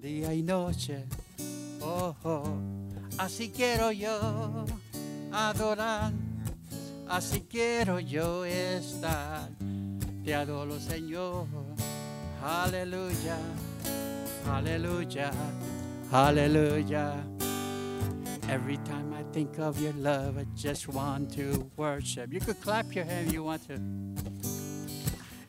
[0.00, 1.04] día y noche.
[1.80, 2.42] Oh, oh,
[3.18, 4.64] así quiero yo
[5.32, 6.12] adorar,
[7.08, 9.50] así quiero yo estar.
[10.24, 11.46] Te adoro, Señor.
[12.42, 13.36] Aleluya,
[14.48, 15.30] aleluya,
[16.12, 17.14] aleluya.
[18.48, 22.32] Every time I think of your love, I just want to worship.
[22.32, 23.78] You could clap your hands if you want to.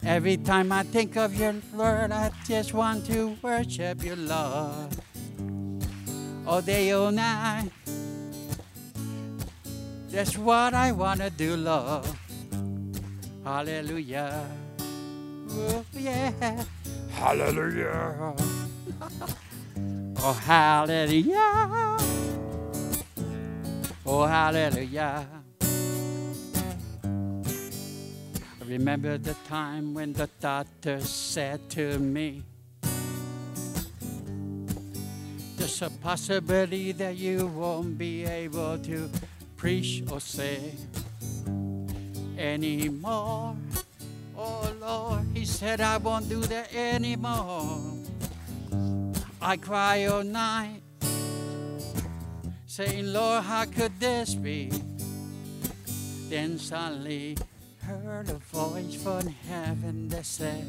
[0.03, 4.97] Every time I think of your Lord, I just want to worship your love.
[6.47, 7.69] All day, all night.
[10.09, 12.05] That's what I want to do, Lord.
[13.43, 14.47] Hallelujah.
[15.51, 16.63] Oh, yeah.
[17.11, 18.33] Hallelujah.
[20.17, 21.97] oh, hallelujah.
[24.05, 25.38] Oh, hallelujah.
[28.69, 32.43] Remember the time when the doctor said to me,
[35.57, 39.09] There's a possibility that you won't be able to
[39.57, 40.73] preach or say
[42.37, 43.55] anymore.
[44.37, 47.81] Oh Lord, he said, I won't do that anymore.
[49.41, 50.81] I cry all night,
[52.67, 54.71] saying, Lord, how could this be?
[56.29, 57.35] Then suddenly
[57.89, 60.63] heard a voice from heaven that said,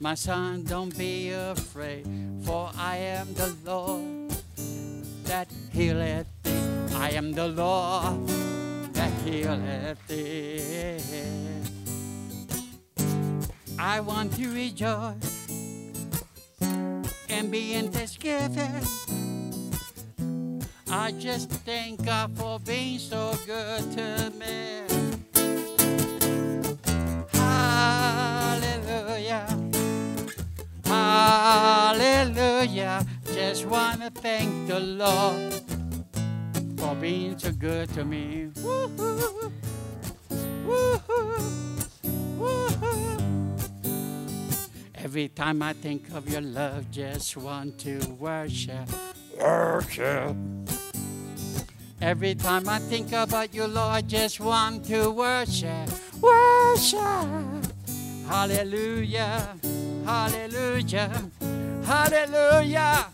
[0.00, 2.06] My son, don't be afraid,
[2.42, 4.30] for I am the Lord
[5.24, 6.96] that healeth thee.
[6.96, 8.26] I am the Lord
[8.94, 11.00] that healeth thee.
[13.78, 15.50] I want to rejoice
[17.28, 18.86] and be in thanksgiving.
[20.90, 25.03] I just thank God for being so good to me.
[31.24, 33.00] Hallelujah.
[33.32, 35.54] Just want to thank the Lord
[36.76, 38.50] for being so good to me.
[38.62, 39.50] Woo-hoo.
[40.66, 41.38] Woo-hoo.
[42.38, 43.18] Woo-hoo.
[44.94, 48.86] Every time I think of your love, just want to worship.
[49.40, 50.36] Worship.
[52.02, 55.88] Every time I think about you, Lord, just want to worship.
[56.20, 57.00] Worship.
[58.28, 59.56] Hallelujah.
[60.04, 61.30] Hallelujah.
[61.84, 63.06] Hallelujah.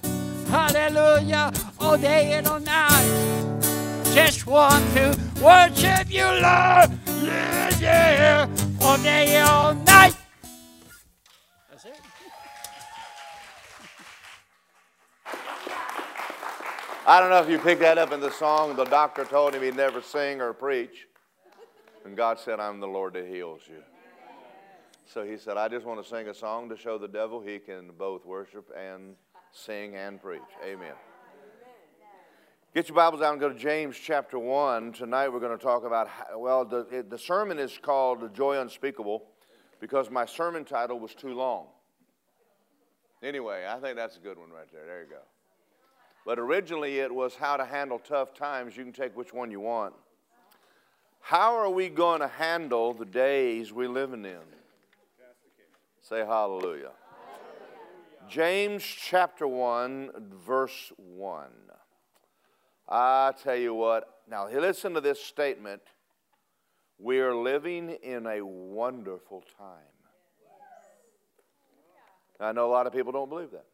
[0.48, 1.52] Hallelujah.
[1.78, 3.60] All day and all night.
[4.12, 6.90] Just want to worship you, Lord.
[7.22, 8.48] Yeah, yeah.
[8.82, 10.16] All day and all night.
[11.70, 12.00] That's it.
[17.06, 18.74] I don't know if you picked that up in the song.
[18.74, 21.06] The doctor told him he'd never sing or preach.
[22.04, 23.82] And God said, I'm the Lord that heals you.
[25.12, 27.58] So he said, I just want to sing a song to show the devil he
[27.58, 29.16] can both worship and
[29.50, 30.40] sing and preach.
[30.64, 30.92] Amen.
[32.76, 34.92] Get your Bibles out and go to James chapter 1.
[34.92, 38.28] Tonight we're going to talk about, how- well, the, it- the sermon is called The
[38.28, 39.24] Joy Unspeakable
[39.80, 41.66] because my sermon title was too long.
[43.20, 44.86] Anyway, I think that's a good one right there.
[44.86, 45.22] There you go.
[46.24, 48.76] But originally it was how to handle tough times.
[48.76, 49.94] You can take which one you want.
[51.18, 54.38] How are we going to handle the days we're living in?
[56.10, 56.90] Say hallelujah.
[58.28, 60.10] James chapter 1,
[60.44, 61.46] verse 1.
[62.88, 65.82] I tell you what, now listen to this statement.
[66.98, 69.76] We are living in a wonderful time.
[72.40, 73.66] I know a lot of people don't believe that.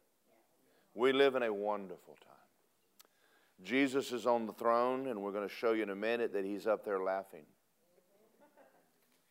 [0.93, 3.63] We live in a wonderful time.
[3.63, 6.45] Jesus is on the throne, and we're going to show you in a minute that
[6.45, 7.45] he's up there laughing.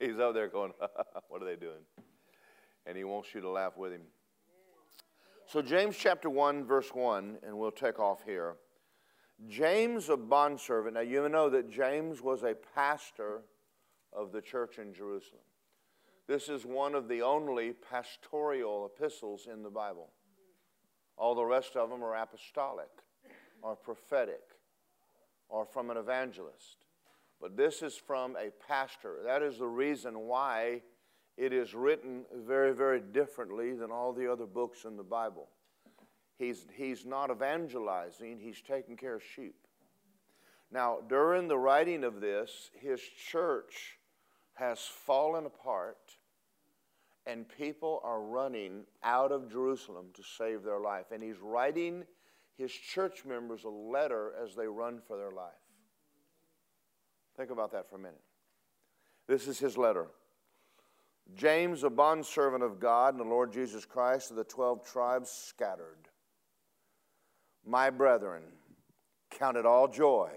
[0.00, 0.72] He's up there going,
[1.28, 1.84] What are they doing?
[2.86, 4.02] And he wants you to laugh with him.
[5.46, 8.56] So, James chapter 1, verse 1, and we'll take off here.
[9.48, 10.94] James, a bondservant.
[10.94, 13.42] Now, you know that James was a pastor
[14.12, 15.42] of the church in Jerusalem.
[16.26, 20.10] This is one of the only pastoral epistles in the Bible.
[21.16, 22.90] All the rest of them are apostolic
[23.62, 24.42] or prophetic
[25.48, 26.78] or from an evangelist.
[27.40, 29.18] But this is from a pastor.
[29.24, 30.82] That is the reason why
[31.36, 35.48] it is written very, very differently than all the other books in the Bible.
[36.38, 39.56] He's, he's not evangelizing, he's taking care of sheep.
[40.70, 43.98] Now, during the writing of this, his church
[44.54, 45.98] has fallen apart,
[47.26, 51.06] and people are running out of Jerusalem to save their life.
[51.12, 52.04] And he's writing
[52.56, 55.52] his church members a letter as they run for their life.
[57.36, 58.22] Think about that for a minute.
[59.28, 60.06] This is his letter.
[61.34, 66.08] James, a bondservant of God and the Lord Jesus Christ, of the 12 tribes scattered.
[67.64, 68.42] My brethren,
[69.30, 70.30] count it all joy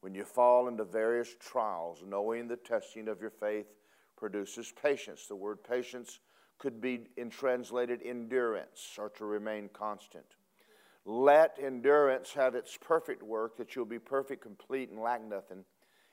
[0.00, 3.66] when you fall into various trials, knowing the testing of your faith
[4.16, 5.26] produces patience.
[5.26, 6.20] The word patience
[6.58, 10.24] could be in translated endurance or to remain constant.
[11.04, 15.64] Let endurance have its perfect work, that you'll be perfect, complete, and lack nothing.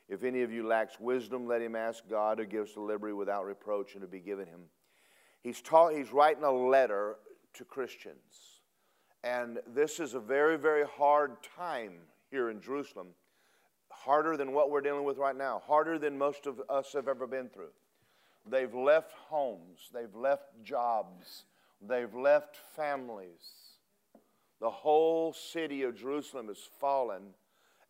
[0.08, 3.46] If any of you lacks wisdom, let him ask God, who gives to liberty without
[3.46, 4.62] reproach, and to be given him.
[5.42, 7.18] He's, taught, he's writing a letter
[7.54, 8.62] to Christians.
[9.24, 11.94] And this is a very, very hard time
[12.30, 13.08] here in Jerusalem.
[13.90, 17.26] Harder than what we're dealing with right now, harder than most of us have ever
[17.26, 17.72] been through.
[18.48, 21.46] They've left homes, they've left jobs,
[21.82, 23.42] they've left families.
[24.62, 27.34] The whole city of Jerusalem has fallen,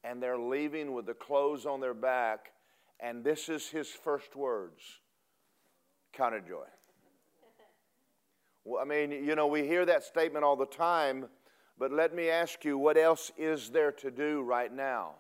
[0.06, 2.52] and they're leaving with the clothes on their back.
[3.00, 4.82] And this is his first words
[6.14, 6.64] Count it joy.
[8.64, 11.26] Well, I mean, you know, we hear that statement all the time,
[11.78, 15.16] but let me ask you, what else is there to do right now?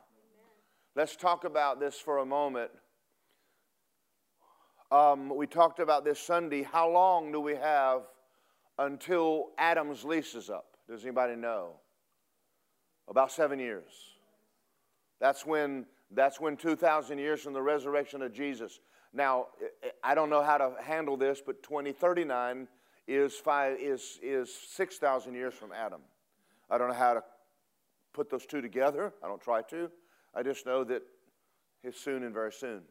[0.95, 2.71] Let's talk about this for a moment.
[4.89, 6.63] Um, we talked about this Sunday.
[6.63, 8.03] How long do we have
[8.79, 10.77] until Adam's lease is up?
[10.89, 11.73] Does anybody know?
[13.09, 14.14] About seven years.
[15.19, 18.79] That's when, that's when 2,000 years from the resurrection of Jesus.
[19.13, 19.47] Now,
[20.03, 22.67] I don't know how to handle this, but 2039
[23.07, 23.41] is,
[23.79, 26.01] is, is 6,000 years from Adam.
[26.69, 27.23] I don't know how to
[28.13, 29.13] put those two together.
[29.23, 29.89] I don't try to.
[30.33, 31.03] I just know that
[31.83, 32.81] it's soon and very soon.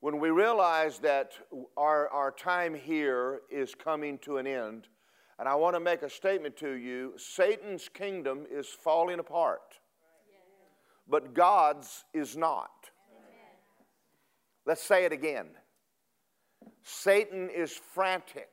[0.00, 1.32] When we realize that
[1.76, 4.88] our, our time here is coming to an end,
[5.38, 9.80] and I want to make a statement to you Satan's kingdom is falling apart,
[11.08, 12.70] but God's is not.
[14.64, 15.48] Let's say it again
[16.82, 18.48] Satan is frantic.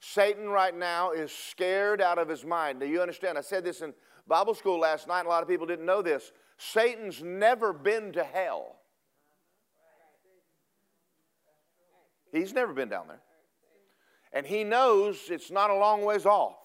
[0.00, 2.80] Satan right now is scared out of his mind.
[2.80, 3.38] Do you understand?
[3.38, 3.92] I said this in
[4.28, 6.32] Bible school last night, a lot of people didn't know this.
[6.58, 8.76] Satan's never been to hell.
[12.32, 13.22] He's never been down there.
[14.32, 16.58] And he knows it's not a long ways off.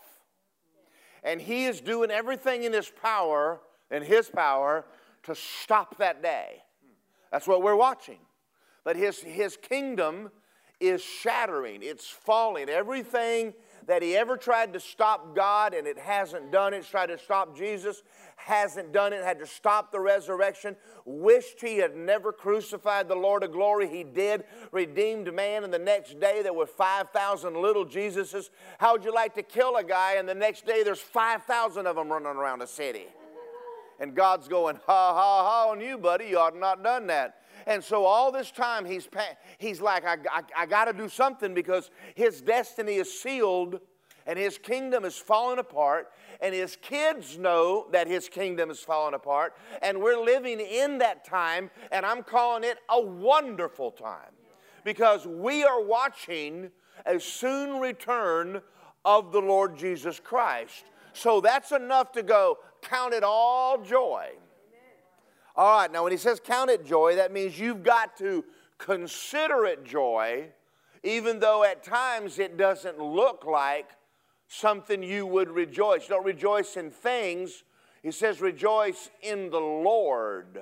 [1.23, 3.61] And he is doing everything in his power,
[3.91, 4.85] in his power,
[5.23, 6.63] to stop that day.
[7.31, 8.19] That's what we're watching.
[8.83, 10.31] But his, his kingdom
[10.79, 12.69] is shattering, it's falling.
[12.69, 13.53] Everything
[13.87, 17.17] that he ever tried to stop God and it hasn't done it, it's tried to
[17.17, 18.03] stop Jesus,
[18.35, 23.43] hasn't done it, had to stop the resurrection, wished he had never crucified the Lord
[23.43, 23.87] of glory.
[23.87, 28.49] He did, redeemed man, and the next day there were 5,000 little Jesuses.
[28.79, 31.95] How would you like to kill a guy and the next day there's 5,000 of
[31.95, 33.05] them running around a city?
[34.01, 36.25] And God's going, ha, ha, ha on you, buddy.
[36.25, 37.35] You ought not done that.
[37.67, 39.07] And so all this time he's,
[39.59, 43.79] he's like, I, I, I got to do something because his destiny is sealed
[44.25, 46.09] and his kingdom is falling apart,
[46.41, 51.25] and his kids know that his kingdom is falling apart, and we're living in that
[51.25, 54.31] time, and I'm calling it a wonderful time
[54.83, 56.69] because we are watching
[57.05, 58.61] a soon return
[59.03, 60.85] of the Lord Jesus Christ.
[61.13, 64.29] So that's enough to go, count it all joy.
[65.55, 68.43] All right, now when he says count it joy, that means you've got to
[68.77, 70.47] consider it joy,
[71.03, 73.89] even though at times it doesn't look like
[74.47, 76.07] something you would rejoice.
[76.07, 77.63] don't rejoice in things.
[78.01, 80.59] He says rejoice in the Lord,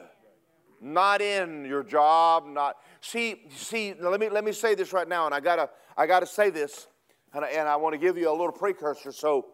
[0.82, 5.26] not in your job, not see, see, let me let me say this right now,
[5.26, 6.88] and I gotta I gotta say this,
[7.34, 9.46] and I, and I want to give you a little precursor, so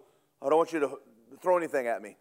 [0.41, 0.97] I don't want you to
[1.41, 2.17] throw anything at me.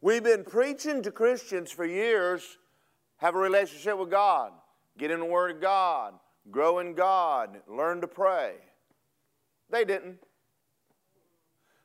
[0.00, 2.58] We've been preaching to Christians for years
[3.18, 4.52] have a relationship with God,
[4.98, 6.14] get in the Word of God,
[6.50, 8.56] grow in God, learn to pray.
[9.70, 10.18] They didn't.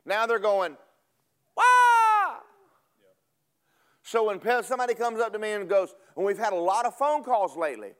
[0.06, 0.76] Now they're going,
[1.56, 1.64] Wah!
[4.04, 6.96] So when somebody comes up to me and goes, and we've had a lot of
[6.96, 7.92] phone calls lately,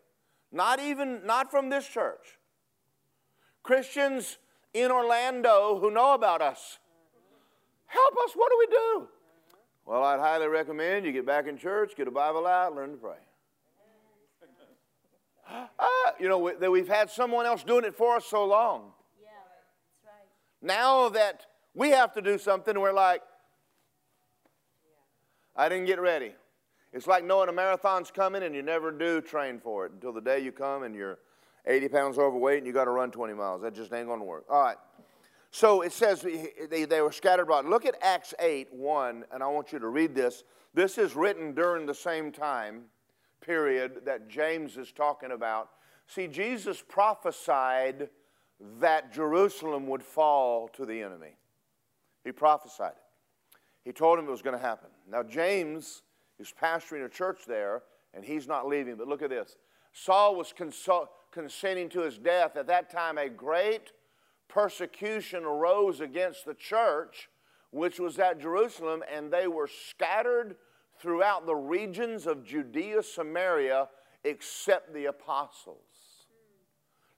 [0.52, 2.38] not even, not from this church,
[3.64, 4.38] Christians
[4.74, 6.80] in Orlando who know about us,
[7.86, 9.08] help us, what do we do?
[9.86, 12.98] Well, I'd highly recommend you get back in church, get a Bible out, learn to
[12.98, 13.18] pray.
[15.50, 15.66] Uh,
[16.20, 18.92] you know, we, that we've had someone else doing it for us so long.
[19.22, 20.28] Yeah, that's right.
[20.62, 23.22] Now that we have to do something, we're like,
[25.56, 26.34] I didn't get ready.
[26.94, 30.22] It's like knowing a marathon's coming and you never do train for it until the
[30.22, 31.20] day you come and you're
[31.66, 33.62] 80 pounds overweight and you got to run 20 miles.
[33.62, 34.46] That just ain't going to work.
[34.50, 34.78] All right.
[35.52, 36.26] So it says
[36.70, 37.66] they, they were scattered abroad.
[37.66, 40.44] Look at Acts 8 1, and I want you to read this.
[40.74, 42.84] This is written during the same time
[43.42, 45.70] period that James is talking about.
[46.08, 48.10] See, Jesus prophesied
[48.80, 51.36] that Jerusalem would fall to the enemy.
[52.24, 52.98] He prophesied it.
[53.84, 54.90] He told him it was going to happen.
[55.10, 56.04] Now, James
[56.40, 57.82] is pastoring a church there,
[58.14, 58.96] and he's not leaving.
[58.96, 59.58] But look at this
[59.92, 60.54] Saul was
[61.32, 62.56] consenting to his death.
[62.56, 63.92] At that time, a great
[64.52, 67.30] persecution arose against the church,
[67.72, 70.58] which was at Jerusalem, and they were scattered
[71.00, 73.88] throughout the regions of Judea, Samaria,
[74.24, 75.78] except the apostles.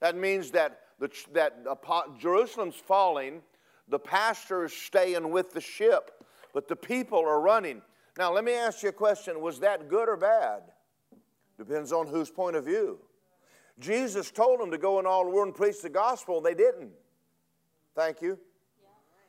[0.00, 1.58] That means that, the, that
[2.18, 3.42] Jerusalem's falling,
[3.88, 6.24] the pastor is staying with the ship,
[6.54, 7.82] but the people are running.
[8.16, 10.62] Now, let me ask you a question Was that good or bad?
[11.58, 12.98] Depends on whose point of view.
[13.80, 16.54] Jesus told them to go in all the world and preach the gospel, and they
[16.54, 16.92] didn't.
[17.94, 18.38] Thank you.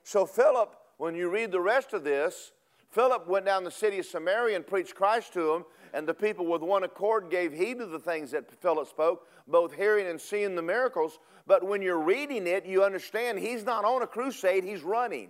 [0.04, 2.52] So, Philip, when you read the rest of this,
[2.90, 6.46] Philip went down the city of Samaria and preached Christ to them, and the people
[6.46, 10.56] with one accord gave heed to the things that Philip spoke, both hearing and seeing
[10.56, 11.20] the miracles.
[11.46, 15.30] But when you're reading it, you understand he's not on a crusade, he's running.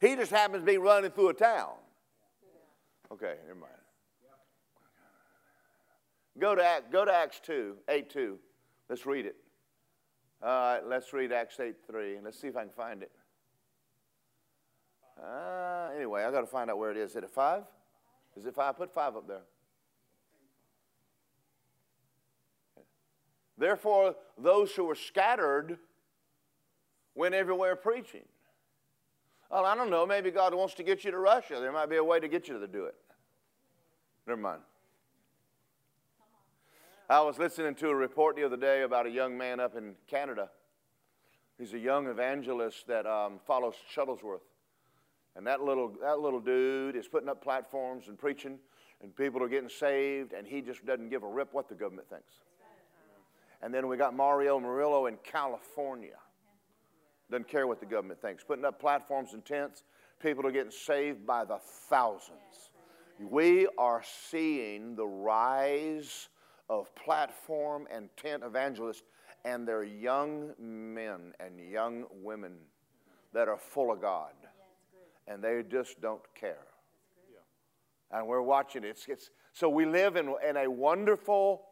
[0.00, 1.72] He just happens to be running through a town.
[3.12, 3.72] Okay, never mind.
[6.38, 8.38] Go to, Act, go to Acts 2, 8 2.
[8.88, 9.36] Let's read it.
[10.46, 12.18] All right, let's read Acts 8 3.
[12.22, 13.10] Let's see if I can find it.
[15.20, 17.10] Uh, anyway, I got to find out where it is.
[17.10, 17.64] Is it 5?
[18.36, 18.76] Is it 5?
[18.76, 19.40] Put 5 up there.
[23.58, 25.78] Therefore, those who were scattered
[27.16, 28.26] went everywhere preaching.
[29.50, 30.06] Well, I don't know.
[30.06, 31.58] Maybe God wants to get you to Russia.
[31.58, 32.94] There might be a way to get you to do it.
[34.28, 34.60] Never mind.
[37.08, 39.94] I was listening to a report the other day about a young man up in
[40.08, 40.50] Canada.
[41.56, 44.40] He's a young evangelist that um, follows Shuttlesworth.
[45.36, 48.58] And that little, that little dude is putting up platforms and preaching,
[49.00, 52.10] and people are getting saved, and he just doesn't give a rip what the government
[52.10, 52.32] thinks.
[53.62, 56.18] And then we got Mario Murillo in California.
[57.30, 58.42] Doesn't care what the government thinks.
[58.42, 59.84] Putting up platforms and tents,
[60.20, 61.58] people are getting saved by the
[61.88, 62.72] thousands.
[63.20, 66.30] We are seeing the rise
[66.68, 69.02] of platform and tent evangelists,
[69.44, 72.56] and they're young men and young women
[73.32, 74.32] that are full of God,
[75.28, 76.66] and they just don't care.
[78.10, 78.88] And we're watching it.
[78.88, 81.62] It's, it's, so we live in, in a wonderful,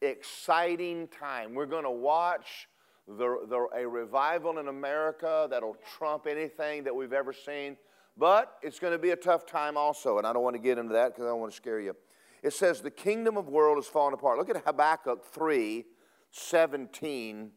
[0.00, 1.54] exciting time.
[1.54, 2.68] We're going to watch
[3.06, 7.76] the, the, a revival in America that'll trump anything that we've ever seen.
[8.16, 10.78] But it's going to be a tough time also, and I don't want to get
[10.78, 11.96] into that because I don't want to scare you.
[12.42, 14.38] It says the kingdom of world is fallen apart.
[14.38, 15.84] Look at Habakkuk 3
[16.30, 17.50] 17.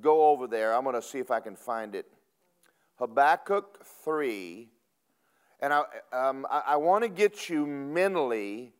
[0.00, 0.74] Go over there.
[0.74, 2.06] I'm going to see if I can find it.
[2.96, 4.68] Habakkuk 3.
[5.60, 8.72] And I, um, I, I want to get you mentally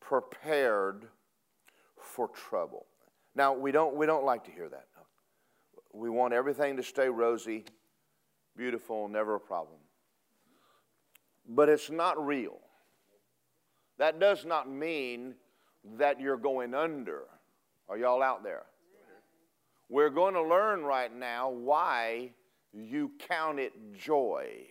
[0.00, 1.06] prepared
[2.00, 2.86] for trouble.
[3.34, 4.86] Now, we don't, we don't like to hear that.
[5.92, 7.64] We want everything to stay rosy,
[8.56, 9.78] beautiful, never a problem.
[11.48, 12.58] But it's not real.
[13.98, 15.34] That does not mean
[15.98, 17.24] that you're going under.
[17.88, 18.64] Are y'all out there?
[19.88, 22.32] We're going to learn right now why
[22.72, 24.66] you count it joy.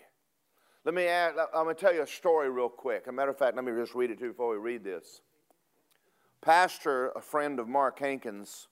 [0.85, 3.03] Let me add, I'm going to tell you a story real quick.
[3.03, 4.83] As a matter of fact, let me just read it to you before we read
[4.83, 5.21] this.
[6.39, 8.67] Pastor, a friend of Mark Hankins,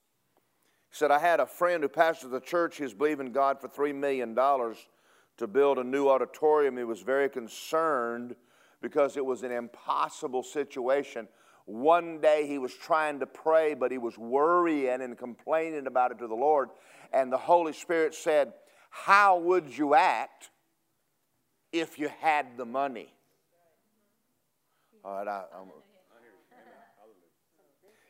[0.91, 2.77] said, I had a friend who pastors the church.
[2.77, 6.77] He's believing God for $3 million to build a new auditorium.
[6.77, 8.35] He was very concerned
[8.81, 11.27] because it was an impossible situation.
[11.65, 16.19] One day he was trying to pray, but he was worrying and complaining about it
[16.19, 16.69] to the Lord.
[17.11, 18.53] And the Holy Spirit said,
[18.89, 20.51] How would you act
[21.71, 23.11] if you had the money?
[25.03, 25.67] All right, I, I'm,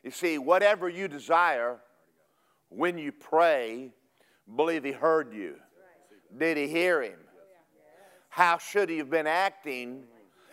[0.02, 1.78] you see, whatever you desire,
[2.68, 3.90] when you pray,
[4.54, 5.56] believe He heard you.
[6.36, 7.18] Did He hear Him?
[8.28, 10.04] How should He have been acting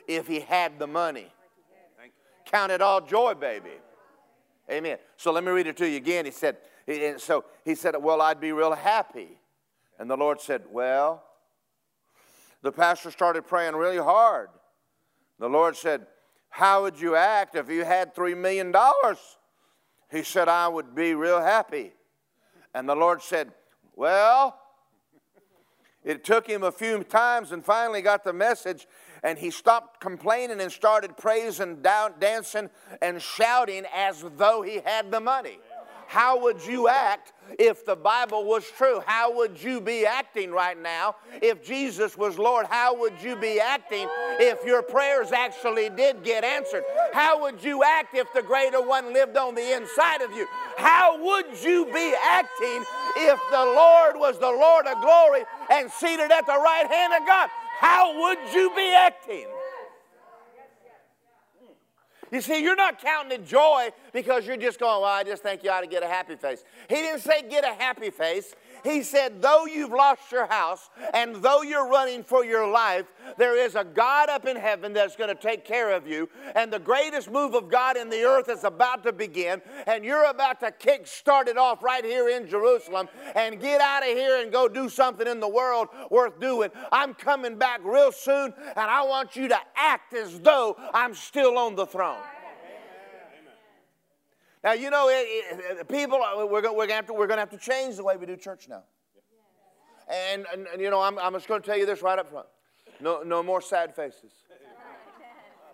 [0.07, 1.31] if he had the money.
[2.45, 3.71] Count it all joy, baby.
[4.69, 4.97] Amen.
[5.17, 6.25] So let me read it to you again.
[6.25, 6.57] He said,
[6.87, 9.37] and so he said, Well, I'd be real happy.
[9.99, 11.23] And the Lord said, Well,
[12.61, 14.49] the pastor started praying really hard.
[15.39, 16.07] The Lord said,
[16.49, 18.73] How would you act if you had $3 million?
[20.11, 21.93] He said, I would be real happy.
[22.73, 23.51] And the Lord said,
[23.95, 24.59] Well,
[26.03, 28.87] it took him a few times and finally got the message
[29.23, 32.69] and he stopped complaining and started praising, down, dancing,
[33.01, 35.59] and shouting as though he had the money.
[36.07, 39.01] How would you act if the Bible was true?
[39.03, 42.67] How would you be acting right now if Jesus was Lord?
[42.67, 44.07] How would you be acting
[44.39, 46.83] if your prayers actually did get answered?
[47.13, 50.45] How would you act if the greater one lived on the inside of you?
[50.77, 52.83] How would you be acting
[53.17, 57.25] if the Lord was the Lord of glory and seated at the right hand of
[57.25, 57.49] God?
[57.83, 59.45] How would you be acting?
[62.31, 65.65] You see, you're not counting it joy because you're just going, well, I just think
[65.65, 66.63] you ought to get a happy face.
[66.87, 68.55] He didn't say get a happy face.
[68.83, 73.05] He said, though you've lost your house and though you're running for your life,
[73.37, 76.29] there is a God up in heaven that's going to take care of you.
[76.55, 79.61] And the greatest move of God in the earth is about to begin.
[79.87, 84.03] And you're about to kick start it off right here in Jerusalem and get out
[84.03, 86.69] of here and go do something in the world worth doing.
[86.91, 91.57] I'm coming back real soon, and I want you to act as though I'm still
[91.57, 92.21] on the throne.
[94.63, 95.27] Now, you know, it,
[95.79, 98.15] it, people, uh, we're going we're to we're going to have to change the way
[98.15, 98.83] we do church now.
[100.09, 102.29] And, and, and you know, I'm, I'm just going to tell you this right up
[102.29, 102.47] front.
[103.01, 104.31] No, no more sad faces.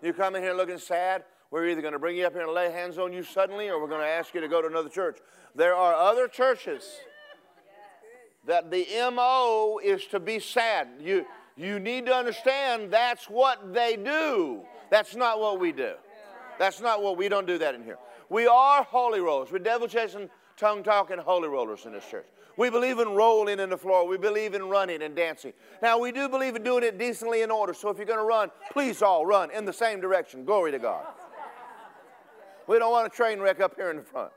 [0.02, 2.52] You come in here looking sad, we're either going to bring you up here and
[2.52, 4.88] lay hands on you suddenly or we're going to ask you to go to another
[4.88, 5.18] church.
[5.54, 6.84] There are other churches
[8.46, 10.88] that the MO is to be sad.
[11.00, 14.62] You, you need to understand that's what they do.
[14.90, 15.94] That's not what we do.
[16.58, 17.98] That's not what we don't do that in here.
[18.30, 19.50] We are holy rollers.
[19.50, 22.26] We're devil chasing, tongue talking holy rollers in this church.
[22.56, 24.06] We believe in rolling in the floor.
[24.06, 25.52] We believe in running and dancing.
[25.82, 27.74] Now, we do believe in doing it decently in order.
[27.74, 30.44] So if you're going to run, please all run in the same direction.
[30.44, 31.06] Glory to God.
[32.68, 34.30] We don't want a train wreck up here in the front.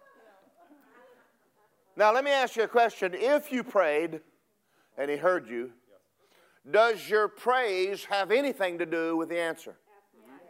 [1.96, 3.14] Now, let me ask you a question.
[3.14, 4.22] If you prayed
[4.98, 5.72] and he heard you,
[6.70, 9.76] does your praise have anything to do with the answer?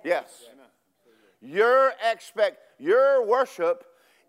[0.05, 0.45] Yes.
[1.41, 3.85] Your expect your worship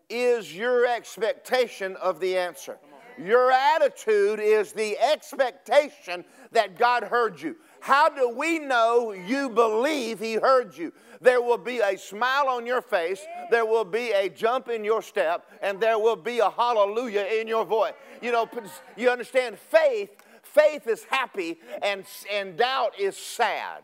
[0.08, 2.78] is your expectation of the answer.
[3.18, 7.56] Your attitude is the expectation that God heard you.
[7.80, 10.92] How do we know you believe He heard you?
[11.20, 15.00] There will be a smile on your face, there will be a jump in your
[15.00, 17.92] step, and there will be a hallelujah in your voice.
[18.20, 18.48] You know,
[18.96, 20.10] you understand faith,
[20.42, 23.82] faith is happy, and, and doubt is sad.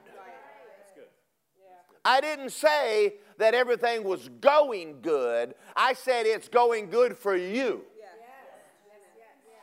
[2.04, 5.54] I didn't say that everything was going good.
[5.74, 7.82] I said it's going good for you.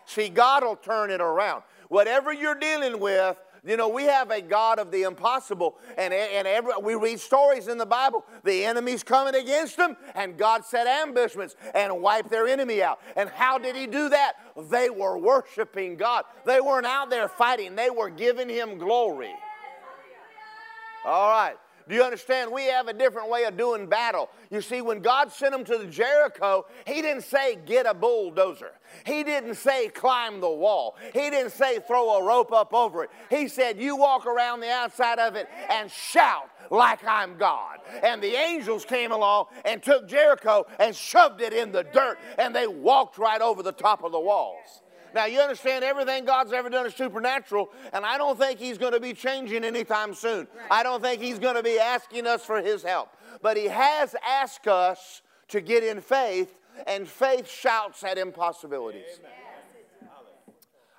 [0.06, 1.64] See, God will turn it around.
[1.90, 6.48] Whatever you're dealing with, you know, we have a God of the impossible, and, and
[6.48, 8.26] every, we read stories in the Bible.
[8.44, 13.00] The enemy's coming against them, and God set ambushments and wiped their enemy out.
[13.16, 14.34] And how did He do that?
[14.70, 16.24] They were worshiping God.
[16.46, 19.34] They weren't out there fighting, they were giving Him glory.
[21.06, 21.58] All right.
[21.88, 22.52] Do you understand?
[22.52, 24.30] We have a different way of doing battle.
[24.52, 28.72] You see, when God sent them to Jericho, He didn't say, get a bulldozer.
[29.06, 30.98] He didn't say, climb the wall.
[31.14, 33.10] He didn't say, throw a rope up over it.
[33.30, 37.80] He said, you walk around the outside of it and shout like I'm God.
[38.04, 42.56] And the angels came along and took Jericho and shoved it in the dirt, and
[42.56, 44.82] they walked right over the top of the walls.
[45.14, 48.94] Now, you understand everything God's ever done is supernatural, and I don't think He's going
[48.94, 50.48] to be changing anytime soon.
[50.70, 53.10] I don't think He's going to be asking us for His help.
[53.42, 59.20] But He has asked us to get in faith, and faith shouts at impossibilities.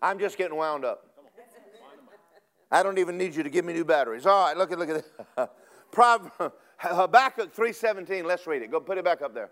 [0.01, 1.05] I'm just getting wound up.
[2.71, 4.27] I don't even need you to give me new batteries.
[4.27, 5.05] All right, look at look at
[5.37, 6.51] this.
[6.79, 8.25] Habakkuk 3:17.
[8.25, 8.71] Let's read it.
[8.71, 9.51] Go put it back up there.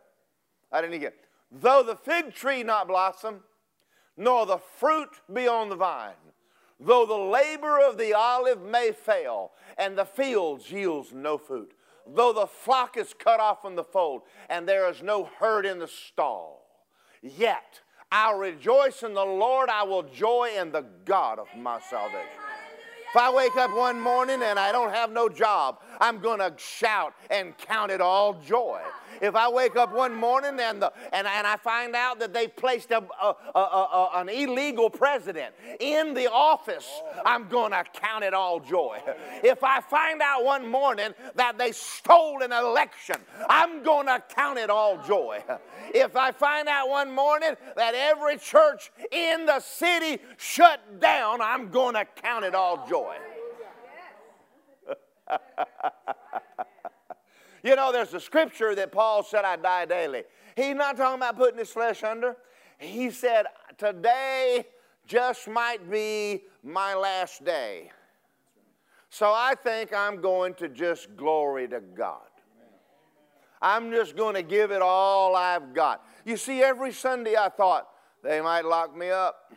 [0.71, 1.15] I didn't get.
[1.51, 3.41] Though the fig tree not blossom,
[4.17, 6.15] nor the fruit be on the vine.
[6.79, 11.73] Though the labor of the olive may fail, and the fields yields no fruit.
[12.07, 15.79] Though the flock is cut off from the fold, and there is no herd in
[15.79, 16.67] the stall.
[17.23, 17.81] Yet
[18.13, 22.29] I'll rejoice in the Lord, I will joy in the God of my salvation.
[23.11, 26.53] If I wake up one morning and I don't have no job, I'm going to
[26.57, 28.81] shout and count it all joy.
[29.21, 32.49] If I wake up one morning and, the, and, and I find out that they
[32.49, 36.87] placed a, a, a, an illegal president in the office,
[37.25, 39.01] I'm going to count it all joy.
[39.43, 43.17] If I find out one morning that they stole an election,
[43.49, 45.43] I'm going to count it all joy.
[45.95, 51.71] If I find out one morning that every church in the city shut down, I'm
[51.71, 53.17] going to count it all joy.
[57.67, 60.23] You know, there's a scripture that Paul said, I die daily.
[60.55, 62.37] He's not talking about putting his flesh under.
[62.79, 64.67] He said, Today
[65.05, 67.91] just might be my last day.
[69.11, 72.21] So I think I'm going to just glory to God.
[73.61, 76.05] I'm just going to give it all I've got.
[76.25, 77.89] You see, every Sunday I thought,
[78.23, 79.53] they might lock me up.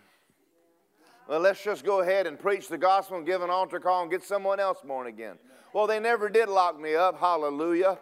[1.28, 4.10] Well, let's just go ahead and preach the gospel and give an altar call and
[4.10, 5.38] get someone else born again.
[5.74, 7.20] Well, they never did lock me up.
[7.20, 8.00] Hallelujah.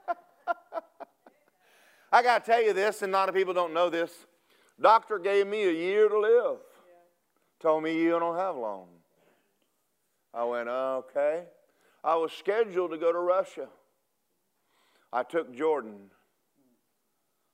[2.13, 4.11] I got to tell you this, and a lot of people don't know this.
[4.81, 6.59] Doctor gave me a year to live.
[7.61, 8.89] Told me you don't have long.
[10.35, 11.45] I went, okay.
[12.03, 13.69] I was scheduled to go to Russia.
[15.13, 16.11] I took Jordan.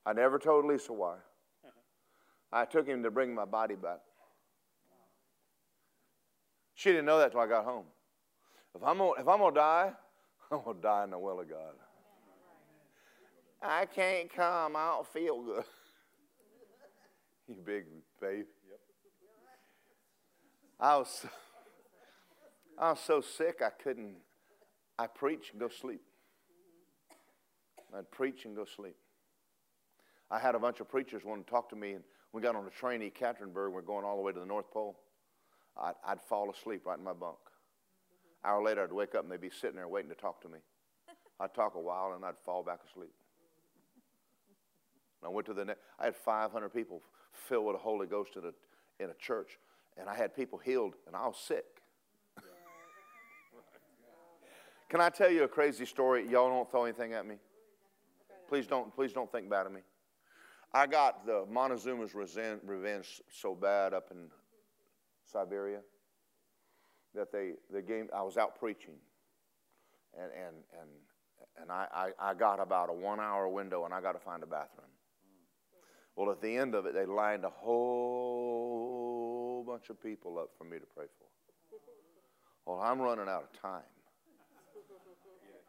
[0.07, 1.17] I never told Lisa why.
[2.51, 4.01] I took him to bring my body back.
[6.79, 7.87] She didn't know that till I got home.
[8.73, 9.91] If I'm gonna, if I'm gonna die,
[10.53, 11.75] I'm gonna die in the will of God.
[13.61, 14.77] I can't come.
[14.77, 15.65] I don't feel good.
[17.49, 17.87] you big
[18.21, 18.45] babe.
[20.79, 21.27] I was,
[22.79, 24.15] I was so sick I couldn't.
[25.01, 26.03] I preach and go sleep.
[27.93, 28.95] I'd preach and go sleep.
[30.31, 32.67] I had a bunch of preachers want to talk to me, and we got on
[32.67, 33.73] a train in Katerinburg.
[33.73, 34.97] We're going all the way to the North Pole.
[35.81, 37.39] I'd, I'd fall asleep right in my bunk.
[38.45, 40.59] Hour later, I'd wake up and they'd be sitting there waiting to talk to me.
[41.41, 43.13] I'd talk a while and I'd fall back asleep.
[45.21, 45.81] And I went to the next.
[45.99, 49.59] I had 500 people filled with the Holy Ghost in a, in a church,
[49.97, 51.65] and I had people healed, and I was sick.
[54.89, 56.27] Can I tell you a crazy story?
[56.29, 57.35] Y'all don't throw anything at me.
[58.49, 58.95] Please don't.
[58.95, 59.81] Please don't think bad of me.
[60.73, 64.29] I got the Montezuma's revenge so bad up in
[65.31, 65.81] Siberia
[67.15, 68.95] that they, they gave, I was out preaching,
[70.15, 70.91] and, and, and,
[71.61, 74.43] and I, I, I got about a one hour window, and I got to find
[74.43, 74.89] a bathroom.
[76.17, 78.99] Well, at the end of it, they lined a whole
[79.67, 81.27] bunch of people up for me to pray for.
[82.67, 83.83] Well, I'm running out of time.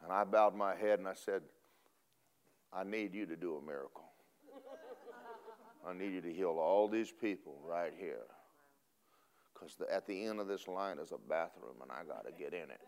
[0.02, 1.42] And I bowed my head and I said,
[2.72, 4.04] I need you to do a miracle.
[5.86, 8.26] I need you to heal all these people right here.
[9.60, 12.54] Because at the end of this line is a bathroom and I got to get
[12.54, 12.80] in it.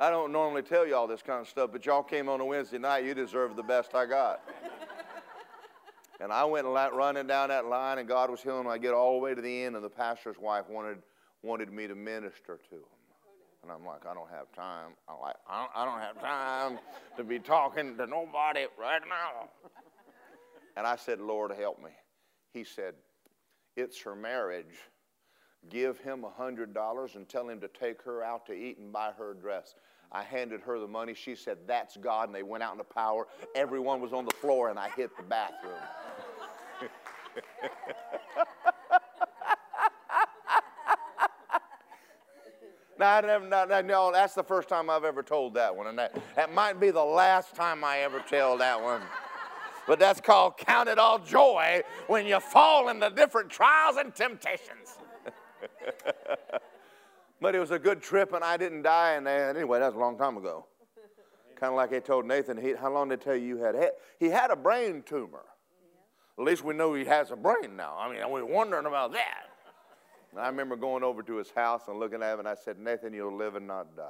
[0.00, 2.44] I don't normally tell you all this kind of stuff, but y'all came on a
[2.44, 3.04] Wednesday night.
[3.04, 4.40] You deserve the best I got.
[6.20, 8.68] and I went running down that line, and God was healing.
[8.68, 10.98] I get all the way to the end, and the pastor's wife wanted,
[11.42, 12.82] wanted me to minister to him.
[13.64, 14.92] And I'm like, I don't have time.
[15.08, 16.78] I'm like, I don't, I don't have time
[17.16, 19.48] to be talking to nobody right now.
[20.76, 21.90] And I said, Lord, help me.
[22.52, 22.94] He said,
[23.76, 24.66] It's her marriage.
[25.68, 29.12] Give him a $100 and tell him to take her out to eat and buy
[29.18, 29.74] her a dress.
[30.10, 31.14] I handed her the money.
[31.14, 32.28] She said, That's God.
[32.28, 33.26] And they went out in the power.
[33.54, 35.74] Everyone was on the floor, and I hit the bathroom.
[42.98, 46.16] No, no, no, no, that's the first time I've ever told that one, and that,
[46.34, 49.02] that might be the last time I ever tell that one.
[49.88, 54.98] But that's called count it all joy when you fall into different trials and temptations.
[57.40, 59.14] but it was a good trip, and I didn't die.
[59.14, 60.66] And anyway, that was a long time ago.
[61.56, 63.74] Kind of like they told Nathan, he, how long did they tell you you had?
[64.20, 65.44] He had a brain tumor.
[66.38, 67.96] At least we know he has a brain now.
[67.98, 69.46] I mean, we're wondering about that.
[70.32, 72.78] And I remember going over to his house and looking at him, and I said,
[72.78, 74.02] Nathan, you'll live and not die.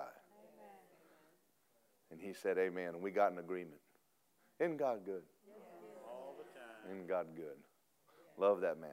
[2.10, 2.10] Amen.
[2.10, 2.94] And he said, Amen.
[2.94, 3.80] And we got an agreement.
[4.58, 5.22] Isn't God good?
[6.90, 7.56] Isn't God good?
[8.36, 8.90] Love that man.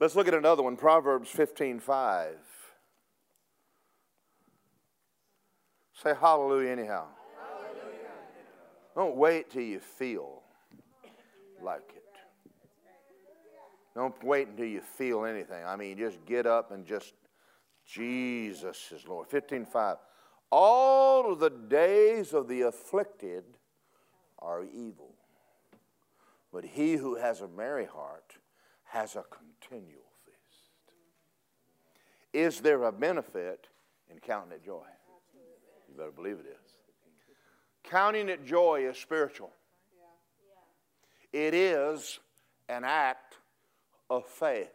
[0.00, 2.36] Let's look at another one Proverbs 15 5.
[6.02, 7.06] Say hallelujah anyhow.
[7.38, 8.08] Hallelujah.
[8.96, 10.42] Don't wait till you feel
[11.62, 12.02] like it.
[13.94, 15.64] Don't wait until you feel anything.
[15.64, 17.12] I mean, just get up and just,
[17.86, 19.28] Jesus is Lord.
[19.28, 19.98] 15.5.
[20.50, 23.44] All the days of the afflicted
[24.38, 25.11] are evil,
[26.52, 28.36] but he who has a merry heart
[28.84, 30.94] has a continual feast.
[32.32, 33.68] Is there a benefit
[34.10, 34.84] in counting it joy?
[35.88, 36.72] You better believe it is.
[37.84, 39.50] Counting it joy is spiritual.
[41.32, 42.20] It is
[42.68, 43.38] an act
[44.10, 44.68] of faith.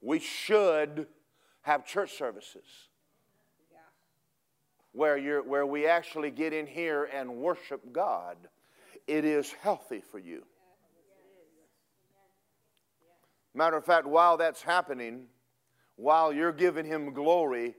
[0.00, 1.06] We should
[1.62, 2.88] have church services
[4.92, 8.36] where, you're, where we actually get in here and worship God.
[9.06, 10.44] It is healthy for you.
[13.54, 15.26] Matter of fact, while that's happening,
[15.96, 17.74] while you're giving Him glory,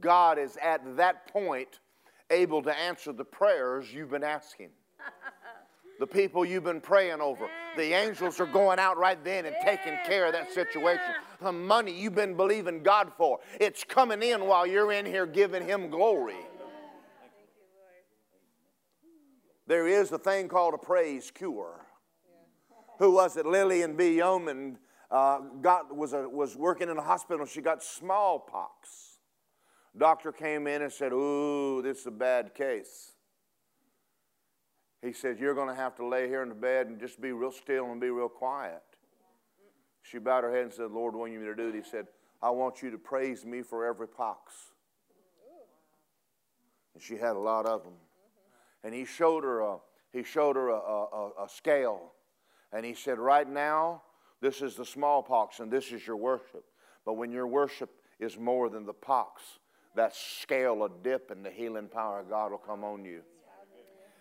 [0.00, 1.80] God is at that point
[2.30, 4.70] able to answer the prayers you've been asking.
[5.98, 7.48] the people you've been praying over.
[7.76, 11.14] The angels are going out right then and taking care of that situation.
[11.40, 15.66] The money you've been believing God for, it's coming in while you're in here giving
[15.66, 16.36] Him glory.
[19.66, 21.86] There is a thing called a praise cure.
[22.98, 23.46] Who was it?
[23.46, 24.16] Lilian B.
[24.16, 24.78] Yeoman
[25.10, 27.46] uh, got, was, a, was working in a hospital.
[27.46, 29.18] She got smallpox.
[29.96, 33.12] Doctor came in and said, Ooh, this is a bad case.
[35.02, 37.32] He said, You're going to have to lay here in the bed and just be
[37.32, 38.82] real still and be real quiet.
[40.02, 41.76] She bowed her head and said, Lord, what do you want me to do?
[41.76, 42.06] He said,
[42.40, 44.52] I want you to praise me for every pox.
[46.94, 47.94] And she had a lot of them.
[48.86, 49.78] And he showed her a,
[50.12, 52.12] he showed her a, a, a scale.
[52.72, 54.02] And he said, Right now,
[54.40, 56.64] this is the smallpox and this is your worship.
[57.04, 59.42] But when your worship is more than the pox,
[59.96, 63.22] that scale will dip and the healing power of God will come on you.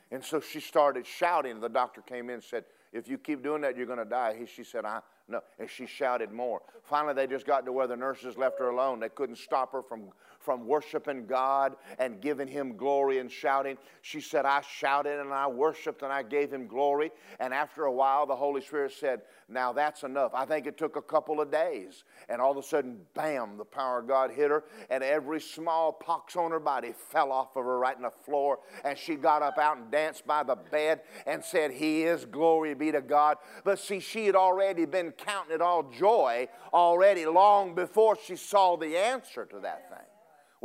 [0.10, 1.60] And so she started shouting.
[1.60, 4.36] The doctor came in and said, If you keep doing that, you're going to die.
[4.36, 5.42] He, she said, I no.
[5.60, 6.62] And she shouted more.
[6.84, 9.00] Finally, they just got to where the nurses left her alone.
[9.00, 10.10] They couldn't stop her from,
[10.46, 13.78] from worshiping God and giving Him glory and shouting.
[14.04, 17.12] She said, I shouted and I worshiped and I gave Him glory.
[17.40, 20.32] And after a while, the Holy Spirit said, Now that's enough.
[20.36, 22.04] I think it took a couple of days.
[22.30, 24.64] And all of a sudden, bam, the power of God hit her.
[24.92, 28.60] And every small pox on her body fell off of her right in the floor.
[28.84, 32.76] And she got up out and danced by the bed and said, He is glory
[32.76, 33.38] be to God.
[33.64, 38.76] But see, she had already been counting it all joy already long before she saw
[38.78, 40.15] the answer to that thing.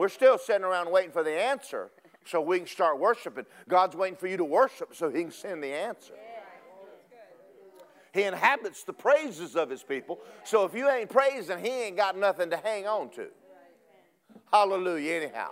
[0.01, 1.91] We're still sitting around waiting for the answer
[2.25, 3.45] so we can start worshiping.
[3.69, 6.15] God's waiting for you to worship so He can send the answer.
[8.15, 10.21] He inhabits the praises of His people.
[10.43, 13.27] So if you ain't praising, He ain't got nothing to hang on to.
[14.51, 15.51] Hallelujah, anyhow.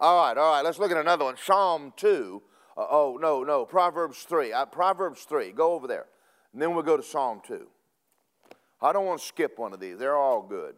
[0.00, 1.34] All right, all right, let's look at another one.
[1.36, 2.40] Psalm 2.
[2.76, 4.52] Uh, oh, no, no, Proverbs 3.
[4.52, 5.50] Uh, Proverbs 3.
[5.50, 6.06] Go over there.
[6.52, 7.66] And then we'll go to Psalm 2.
[8.80, 10.76] I don't want to skip one of these, they're all good.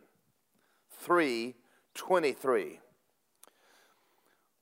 [1.94, 2.80] 323.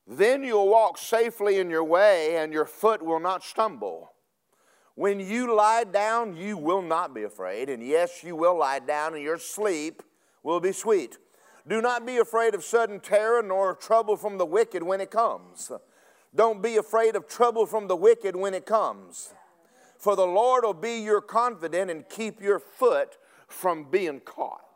[0.07, 4.13] Then you'll walk safely in your way, and your foot will not stumble.
[4.95, 9.15] When you lie down, you will not be afraid, and yes, you will lie down,
[9.15, 10.03] and your sleep
[10.43, 11.19] will be sweet.
[11.69, 15.71] Do not be afraid of sudden terror, nor trouble from the wicked when it comes.
[16.35, 19.35] Don't be afraid of trouble from the wicked when it comes.
[19.99, 24.68] For the Lord will be your confidant and keep your foot from being caught.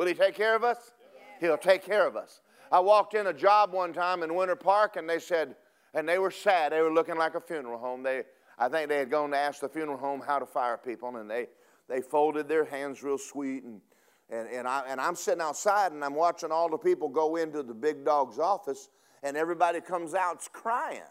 [0.00, 0.92] Will He take care of us?
[1.40, 2.40] He'll take care of us.
[2.72, 5.56] I walked in a job one time in Winter Park and they said,
[5.92, 6.72] and they were sad.
[6.72, 8.02] They were looking like a funeral home.
[8.02, 8.22] They,
[8.58, 11.30] I think they had gone to ask the funeral home how to fire people, and
[11.30, 11.48] they,
[11.86, 13.62] they folded their hands real sweet.
[13.64, 13.82] And,
[14.30, 17.62] and, and, I, and I'm sitting outside and I'm watching all the people go into
[17.62, 18.88] the big dog's office,
[19.22, 21.02] and everybody comes out crying.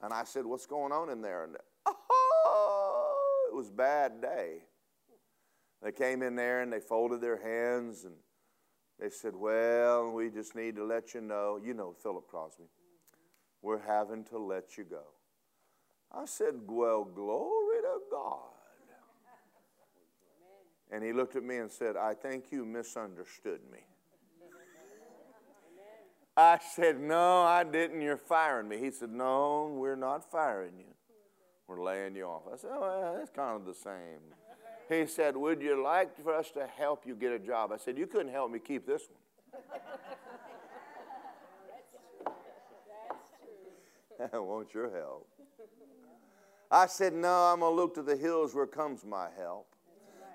[0.00, 1.42] And I said, What's going on in there?
[1.42, 1.56] And
[1.86, 4.58] oh, it was a bad day.
[5.84, 8.14] They came in there and they folded their hands and
[8.98, 11.60] they said, Well, we just need to let you know.
[11.62, 12.64] You know Philip Crosby.
[13.60, 15.02] We're having to let you go.
[16.10, 18.38] I said, Well, glory to God.
[20.90, 23.80] And he looked at me and said, I think you misunderstood me.
[26.34, 28.00] I said, No, I didn't.
[28.00, 28.78] You're firing me.
[28.78, 30.94] He said, No, we're not firing you.
[31.68, 32.42] We're laying you off.
[32.50, 34.34] I said, Oh, well, that's kind of the same.
[34.88, 37.72] He said, Would you like for us to help you get a job?
[37.72, 39.18] I said, You couldn't help me keep this one.
[44.32, 45.26] I want your help.
[46.70, 49.66] I said, No, I'm going to look to the hills where comes my help.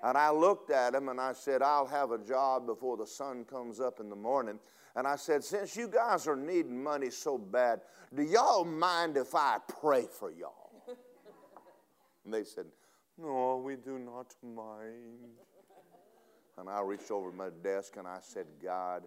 [0.02, 3.44] And I looked at him and I said, I'll have a job before the sun
[3.44, 4.58] comes up in the morning.
[4.96, 7.82] And I said, Since you guys are needing money so bad,
[8.14, 10.70] do y'all mind if I pray for y'all?
[12.24, 12.66] And they said,
[13.20, 15.36] No, we do not mind.
[16.56, 19.02] And I reached over my desk and I said, God,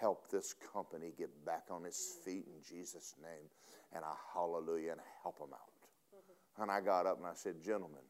[0.00, 3.48] help this company get back on its feet in Jesus' name.
[3.94, 6.62] And I hallelujah and help them out.
[6.62, 8.02] And I got up and I said, Gentlemen,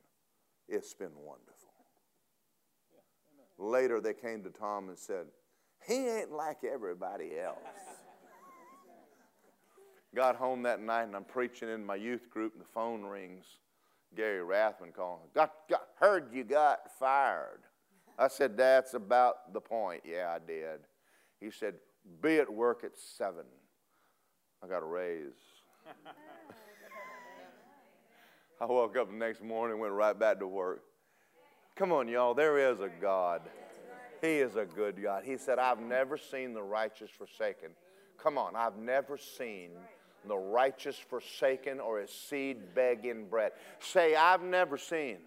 [0.68, 1.56] it's been wonderful.
[3.58, 5.26] Later, they came to Tom and said,
[5.86, 7.58] He ain't like everybody else.
[10.14, 13.44] Got home that night and I'm preaching in my youth group, and the phone rings.
[14.16, 15.28] Gary Rathman calling.
[15.34, 17.60] Got, got, heard you got fired.
[18.18, 20.02] I said, That's about the point.
[20.04, 20.80] Yeah, I did.
[21.40, 21.74] He said,
[22.22, 23.44] Be at work at 7.
[24.62, 25.32] I got a raise.
[28.60, 30.82] I woke up the next morning went right back to work.
[31.76, 32.34] Come on, y'all.
[32.34, 33.40] There is a God.
[34.20, 35.22] He is a good God.
[35.24, 37.70] He said, I've never seen the righteous forsaken.
[38.22, 39.70] Come on, I've never seen
[40.26, 43.52] the righteous forsaken or his seed begging bread.
[43.80, 45.18] Say, I've never seen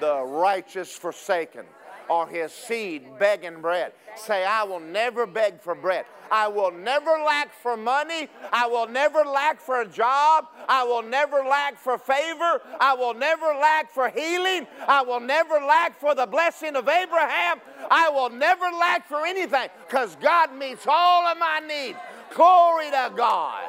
[0.00, 1.64] the righteous forsaken
[2.08, 3.92] or his seed begging bread.
[4.16, 6.06] Say, I will never beg for bread.
[6.30, 8.28] I will never lack for money.
[8.52, 10.46] I will never lack for a job.
[10.68, 12.60] I will never lack for favor.
[12.80, 14.66] I will never lack for healing.
[14.86, 17.60] I will never lack for the blessing of Abraham.
[17.90, 21.98] I will never lack for anything because God meets all of my needs.
[22.34, 23.64] Glory to God.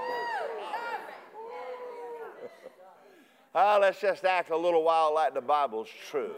[3.55, 6.31] Oh, let's just act a little while like the Bible's true.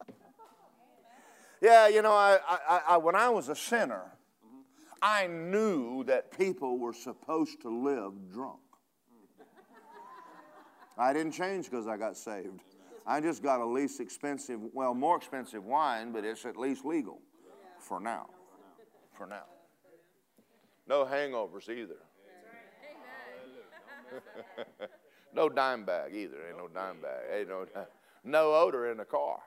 [1.60, 4.04] yeah, you know, I, I, I, when I was a sinner,
[5.02, 8.60] I knew that people were supposed to live drunk.
[10.96, 12.60] I didn't change because I got saved.
[13.06, 17.20] I just got a least expensive, well, more expensive wine, but it's at least legal
[17.80, 18.28] for now.
[19.14, 19.46] For now.
[20.86, 21.96] No hangovers either.
[25.34, 26.36] no dime bag either.
[26.48, 27.22] Ain't no dime bag.
[27.32, 27.66] Ain't no
[28.24, 29.38] no odor in the car.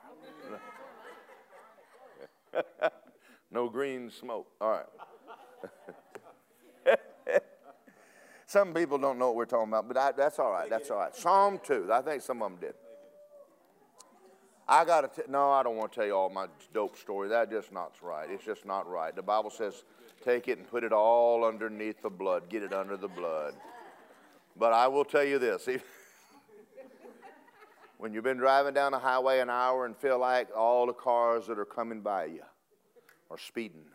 [3.50, 4.48] no green smoke.
[4.60, 4.86] All right.
[8.46, 10.68] some people don't know what we're talking about, but I, that's all right.
[10.68, 11.14] That's all right.
[11.14, 11.90] Psalm 2.
[11.92, 12.74] I think some of them did.
[14.66, 17.28] I got to, no, I don't want to tell you all my dope story.
[17.28, 18.30] That just not right.
[18.30, 19.14] It's just not right.
[19.14, 19.84] The Bible says,
[20.24, 22.48] take it and put it all underneath the blood.
[22.48, 23.54] Get it under the blood.
[24.56, 25.68] But I will tell you this
[27.98, 31.46] when you've been driving down the highway an hour and feel like all the cars
[31.48, 32.42] that are coming by you
[33.30, 33.86] are speeding.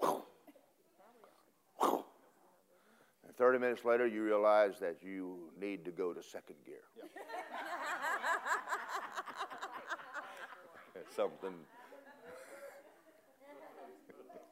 [0.00, 0.12] And
[3.38, 6.76] 30 minutes later, you realize that you need to go to second gear.
[11.16, 11.54] Something.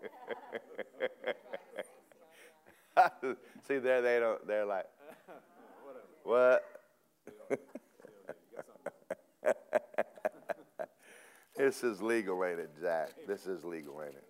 [3.67, 4.47] See, there they don't.
[4.47, 4.87] They're like,
[6.25, 6.63] what?
[11.57, 13.11] this is legal, ain't it, Jack?
[13.27, 14.25] This is legal, ain't it?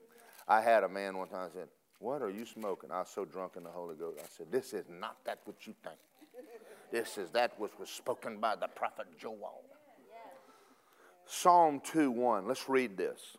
[0.47, 3.53] I had a man one time said, "What are you smoking?" I was so drunk
[3.57, 4.19] in the Holy Ghost.
[4.23, 5.99] I said, "This is not that what you think.
[6.91, 9.63] This is that which was spoken by the prophet Joel."
[11.25, 12.47] Psalm 2 1.
[12.47, 13.37] Let's read this.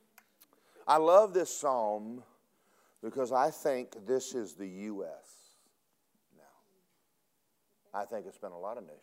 [0.88, 2.24] I love this psalm
[3.04, 5.58] because I think this is the U.S.
[6.38, 8.00] Now.
[8.00, 9.02] I think it's been a lot of nations.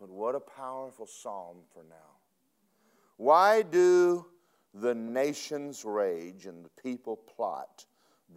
[0.00, 2.16] But what a powerful psalm for now.
[3.16, 4.26] Why do
[4.72, 7.84] the nations rage and the people plot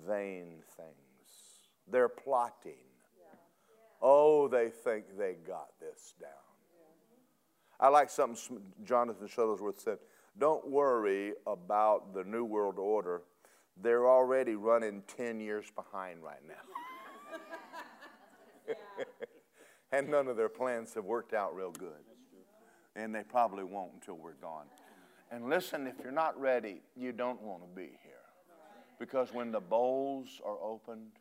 [0.06, 0.96] vain things?
[1.88, 2.74] They're plotting.
[4.02, 6.30] Oh, they think they got this down.
[7.80, 10.00] I like something Jonathan Shuttlesworth said.
[10.40, 13.22] Don't worry about the New World Order.
[13.78, 18.76] They're already running 10 years behind right now.
[19.92, 22.04] and none of their plans have worked out real good.
[22.96, 24.66] And they probably won't until we're gone.
[25.32, 28.12] And listen, if you're not ready, you don't want to be here.
[29.00, 31.12] Because when the bowls are opened,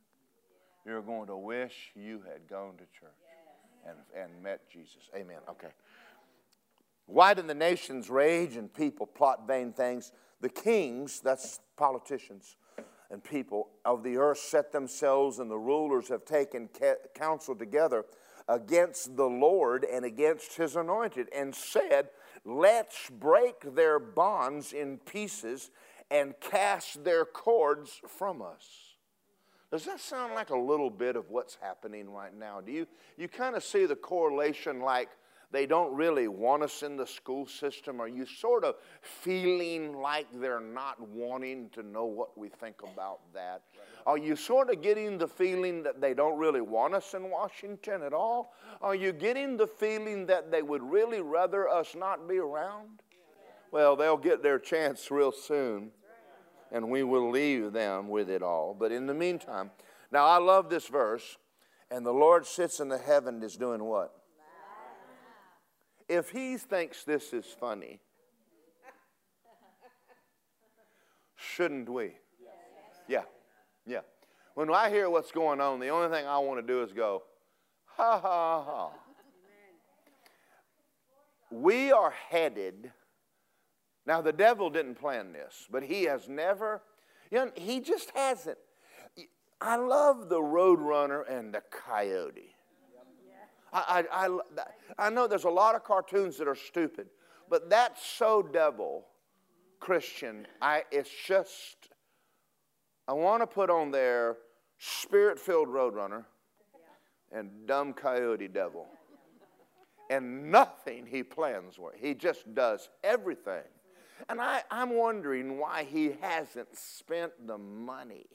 [0.85, 3.11] you're going to wish you had gone to church
[3.87, 5.09] and, and met Jesus.
[5.15, 5.39] Amen.
[5.49, 5.69] Okay.
[7.07, 10.13] Why do the nations rage and people plot vain things?
[10.41, 12.57] The kings, that's politicians
[13.11, 16.69] and people of the earth, set themselves, and the rulers have taken
[17.15, 18.05] counsel together
[18.49, 22.11] against the Lord and against his anointed, and said,
[22.45, 25.71] Let's break their bonds in pieces
[26.11, 28.97] and cast their cords from us.
[29.71, 32.61] Does that sound like a little bit of what's happening right now?
[32.61, 35.11] Do you, you kind of see the correlation like
[35.53, 38.01] they don't really want us in the school system?
[38.01, 43.21] Are you sort of feeling like they're not wanting to know what we think about
[43.35, 43.63] that?
[44.07, 48.03] Are you sort of getting the feeling that they don't really want us in Washington
[48.03, 48.55] at all?
[48.81, 53.03] Are you getting the feeling that they would really rather us not be around?
[53.73, 55.91] Well, they'll get their chance real soon,
[56.73, 58.75] and we will leave them with it all.
[58.75, 59.71] But in the meantime,
[60.11, 61.39] now I love this verse,
[61.91, 64.20] and the Lord sits in the heaven is doing what?
[66.11, 68.01] If he thinks this is funny,
[71.37, 72.15] shouldn't we?
[73.07, 73.23] Yeah,
[73.87, 74.01] yeah.
[74.55, 77.23] When I hear what's going on, the only thing I want to do is go,
[77.87, 78.91] ha ha ha.
[81.53, 82.93] We are headed.
[84.05, 86.83] Now, the devil didn't plan this, but he has never,
[87.31, 88.59] you know, he just hasn't.
[89.61, 92.57] I love the roadrunner and the coyote.
[93.73, 94.39] I, I,
[94.99, 97.07] I, know there's a lot of cartoons that are stupid,
[97.49, 99.07] but that's so devil
[99.79, 100.47] Christian.
[100.61, 101.91] I, it's just
[103.07, 104.37] I want to put on there
[104.79, 106.25] spirit filled roadrunner
[107.33, 108.87] and dumb coyote devil.
[110.11, 111.97] And nothing he plans work.
[112.01, 113.63] He just does everything.
[114.29, 118.27] And I, I'm wondering why he hasn't spent the money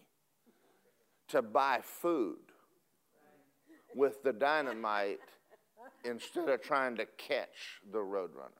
[1.29, 2.44] to buy food
[3.95, 5.19] with the dynamite
[6.03, 8.51] instead of trying to catch the roadrunner.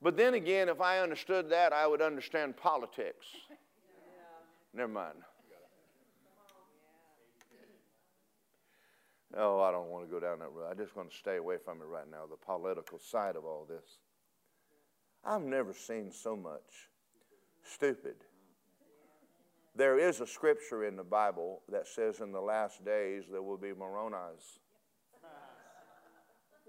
[0.00, 3.26] But then again, if I understood that, I would understand politics.
[4.72, 5.16] Never mind.
[9.36, 10.68] Oh, I don't want to go down that road.
[10.70, 13.66] I just want to stay away from it right now, the political side of all
[13.68, 13.98] this.
[15.24, 16.88] I've never seen so much
[17.64, 18.14] stupid.
[19.76, 23.58] There is a scripture in the Bible that says in the last days there will
[23.58, 24.58] be Moronis.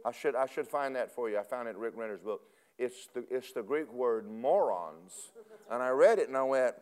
[0.06, 1.40] I should, I should find that for you.
[1.40, 2.42] I found it in Rick Renner's book.
[2.78, 5.32] It's the, it's the Greek word morons.
[5.72, 6.76] And I read it and I went,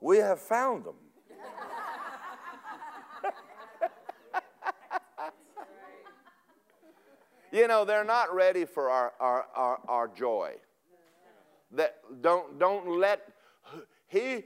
[0.00, 0.94] We have found them.
[7.52, 10.52] you know, they're not ready for our, our, our, our joy.
[11.72, 13.32] That don't, don't let,
[14.06, 14.44] he,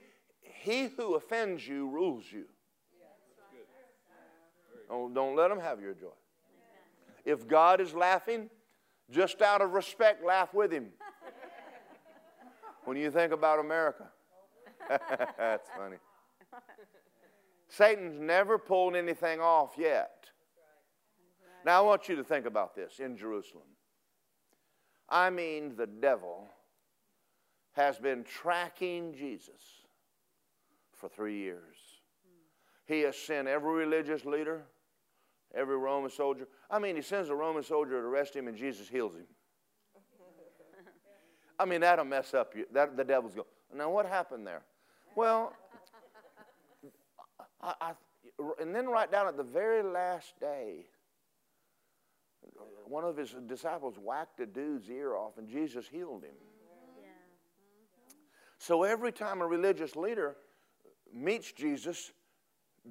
[0.58, 2.44] he who offends you rules you.
[4.88, 6.08] Don't, don't let him have your joy.
[7.24, 8.48] If God is laughing,
[9.10, 10.88] just out of respect, laugh with him.
[12.84, 14.08] When you think about America,
[14.88, 15.96] that's funny.
[17.68, 20.30] Satan's never pulled anything off yet.
[21.66, 23.64] Now, I want you to think about this in Jerusalem.
[25.08, 26.48] I mean, the devil
[27.72, 29.77] has been tracking Jesus
[30.98, 31.76] for three years.
[32.86, 34.62] He has sent every religious leader,
[35.54, 36.48] every Roman soldier.
[36.70, 39.26] I mean, he sends a Roman soldier to arrest him, and Jesus heals him.
[41.58, 42.66] I mean, that'll mess up you.
[42.72, 43.46] That, the devil's go.
[43.74, 44.62] Now, what happened there?
[45.16, 45.52] Well,
[47.60, 47.92] I, I,
[48.60, 50.86] and then right down at the very last day,
[52.86, 56.34] one of his disciples whacked a dude's ear off, and Jesus healed him.
[58.58, 60.36] So every time a religious leader
[61.14, 62.12] meets Jesus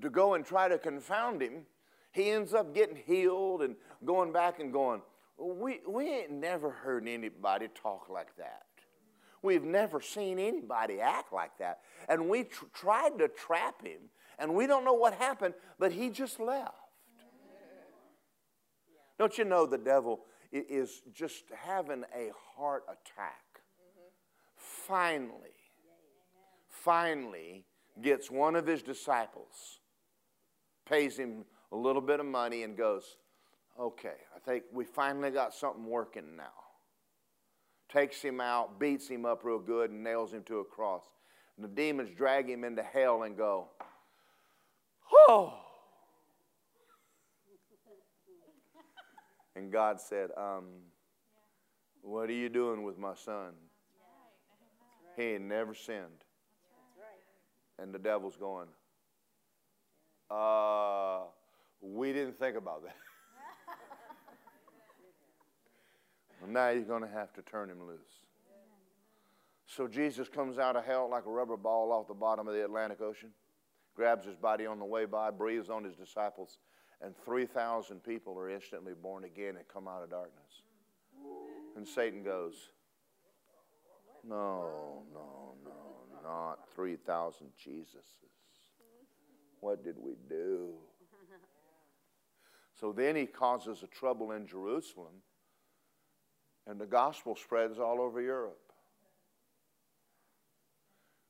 [0.02, 1.66] to go and try to confound him,
[2.12, 5.02] he ends up getting healed and going back and going,
[5.38, 8.64] we, we ain't never heard anybody talk like that.
[9.44, 11.82] We've never seen anybody act like that.
[12.10, 14.10] And we tr- tried to trap him,
[14.40, 16.74] and we don't know what happened, but he just left.
[19.20, 23.44] Don't you know the devil is just having a heart attack?
[24.56, 25.56] Finally,
[26.70, 27.66] finally
[28.02, 29.80] gets one of his disciples,
[30.86, 33.18] pays him a little bit of money, and goes,
[33.80, 36.54] Okay, I think we finally got something working now.
[37.90, 41.04] Takes him out, beats him up real good, and nails him to a cross.
[41.56, 43.70] And the demons drag him into hell and go,
[45.28, 45.54] Oh!
[49.56, 50.66] And God said, um,
[52.02, 53.54] What are you doing with my son?
[55.16, 56.24] He ain't never sinned.
[57.80, 58.68] And the devil's going,
[60.30, 61.20] uh,
[61.82, 62.96] we didn't think about that.
[66.42, 68.22] well, now you're going to have to turn him loose.
[69.68, 72.64] So Jesus comes out of hell like a rubber ball off the bottom of the
[72.64, 73.30] Atlantic Ocean,
[73.96, 76.60] grabs his body on the way by, breathes on his disciples,
[77.02, 80.64] and 3,000 people are instantly born again and come out of darkness.
[81.76, 82.70] And Satan goes,
[84.28, 88.18] No, no, no, not 3,000 Jesuses.
[89.62, 90.74] What did we do?
[92.80, 95.14] So then he causes a trouble in Jerusalem,
[96.68, 98.60] and the gospel spreads all over Europe,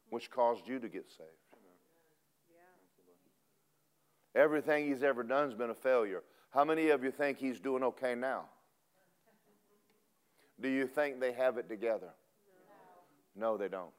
[0.10, 1.30] which caused you to get saved.
[4.36, 6.24] Everything he's ever done has been a failure.
[6.50, 8.46] How many of you think he's doing okay now?
[10.60, 12.10] Do you think they have it together?
[13.38, 13.92] No, they don't.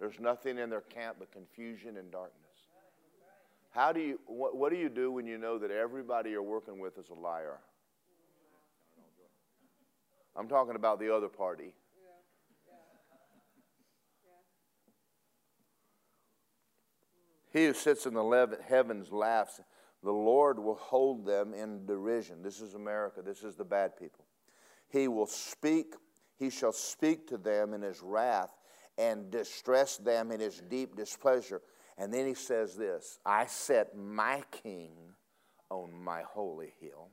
[0.00, 2.40] There's nothing in their camp but confusion and darkness.
[3.70, 6.78] How do you, what, what do you do when you know that everybody you're working
[6.78, 7.58] with is a liar?
[10.36, 11.74] I'm talking about the other party.
[17.52, 19.60] He who sits in the heavens laughs.
[20.02, 22.42] The Lord will hold them in derision.
[22.42, 23.22] This is America.
[23.22, 24.24] This is the bad people.
[24.88, 25.94] He will speak,
[26.36, 28.50] he shall speak to them in his wrath
[28.98, 31.62] and distress them in his deep displeasure.
[31.98, 34.92] And then he says this I set my king
[35.70, 37.08] on my holy hill,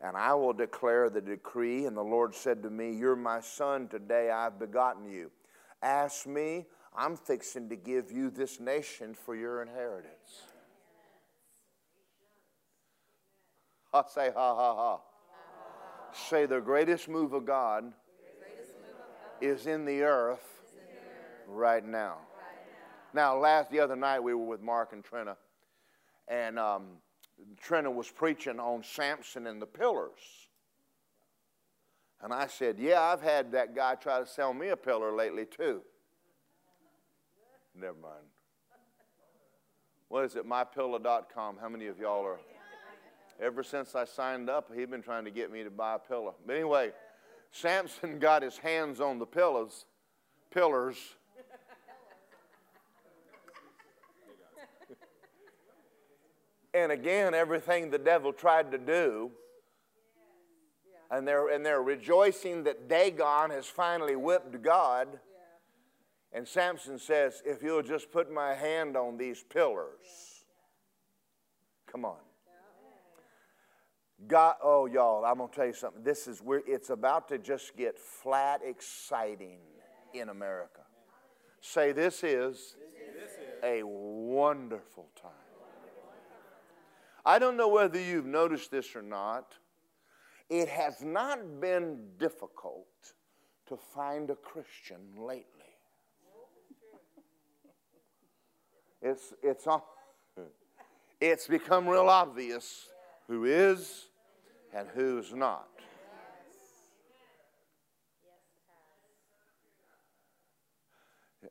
[0.00, 1.86] and I will declare the decree.
[1.86, 5.30] And the Lord said to me, You're my son, today I've begotten you.
[5.82, 10.42] Ask me, I'm fixing to give you this nation for your inheritance.
[13.92, 15.00] I say ha ha ha.
[16.12, 17.92] Say the greatest move of God
[19.44, 20.62] is in the earth
[21.46, 22.16] right now.
[23.12, 25.36] Now, last the other night we were with Mark and Trina,
[26.26, 26.86] and um,
[27.60, 30.20] Trina was preaching on Samson and the pillars.
[32.22, 35.44] And I said, Yeah, I've had that guy try to sell me a pillar lately,
[35.44, 35.82] too.
[37.78, 38.24] Never mind.
[40.08, 40.48] What is it?
[40.48, 41.56] MyPillow.com.
[41.60, 42.38] How many of y'all are?
[43.40, 46.36] Ever since I signed up, he's been trying to get me to buy a pillow.
[46.46, 46.92] But anyway,
[47.54, 49.86] Samson got his hands on the pillows,
[50.50, 50.96] pillars.
[56.74, 59.30] and again, everything the devil tried to do,
[61.12, 65.06] and they're, and they're rejoicing that Dagon has finally whipped God.
[66.32, 70.42] And Samson says, If you'll just put my hand on these pillars,
[71.86, 72.18] come on.
[74.28, 76.02] God, oh, y'all, I'm going to tell you something.
[76.02, 79.58] This is where it's about to just get flat exciting
[80.12, 80.80] in America.
[81.60, 82.76] Say, this is
[83.62, 85.30] a wonderful time.
[87.26, 89.54] I don't know whether you've noticed this or not.
[90.50, 92.86] It has not been difficult
[93.66, 95.44] to find a Christian lately.
[99.00, 99.66] It's, it's,
[101.20, 102.88] it's become real obvious
[103.26, 104.06] who is
[104.74, 105.68] and who's not.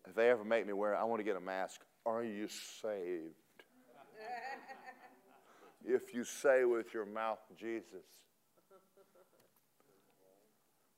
[0.08, 1.82] If they ever make me wear it, I want to get a mask.
[2.06, 3.36] Are you saved?
[5.86, 8.06] if you say with your mouth, Jesus.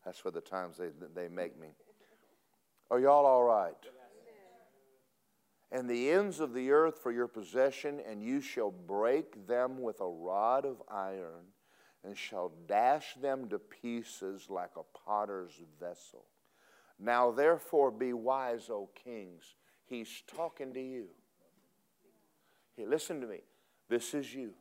[0.03, 1.69] That's for the times they, they make me.
[2.91, 3.73] Are y'all all right?
[5.71, 9.99] And the ends of the earth for your possession, and you shall break them with
[9.99, 11.47] a rod of iron,
[12.05, 16.25] and shall dash them to pieces like a potter's vessel.
[16.99, 19.55] Now therefore be wise, O kings.
[19.85, 21.07] He's talking to you.
[22.77, 23.41] Hey, listen to me.
[23.89, 24.53] This is you.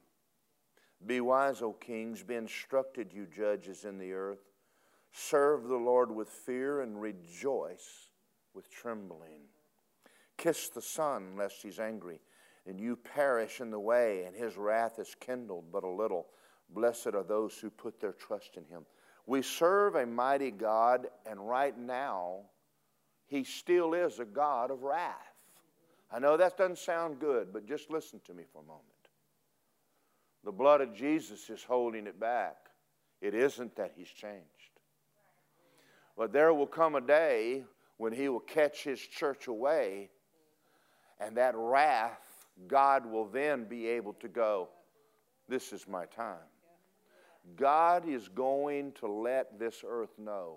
[1.07, 2.23] Be wise, O kings.
[2.23, 4.51] Be instructed, you judges in the earth.
[5.13, 8.11] Serve the Lord with fear and rejoice
[8.53, 9.43] with trembling.
[10.37, 12.21] Kiss the Son, lest he's angry,
[12.67, 16.27] and you perish in the way, and his wrath is kindled but a little.
[16.71, 18.85] Blessed are those who put their trust in him.
[19.27, 22.41] We serve a mighty God, and right now,
[23.27, 25.15] he still is a God of wrath.
[26.11, 28.85] I know that doesn't sound good, but just listen to me for a moment.
[30.45, 32.57] The blood of Jesus is holding it back.
[33.21, 34.45] It isn't that he's changed.
[36.17, 37.65] But there will come a day
[37.97, 40.11] when he will catch his church away,
[41.19, 42.21] and that wrath,
[42.69, 44.69] God will then be able to go,
[45.49, 46.37] This is my time.
[47.57, 50.57] God is going to let this earth know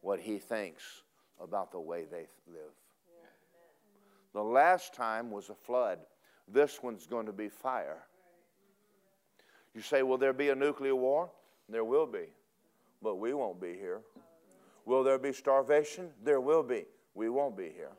[0.00, 0.82] what he thinks
[1.40, 2.72] about the way they live.
[4.32, 6.00] The last time was a flood.
[6.48, 8.02] This one's going to be fire.
[9.74, 11.30] You say, Will there be a nuclear war?
[11.68, 12.26] There will be,
[13.00, 14.00] but we won't be here.
[14.84, 16.10] Will there be starvation?
[16.22, 16.84] There will be.
[17.14, 17.92] We won't be here.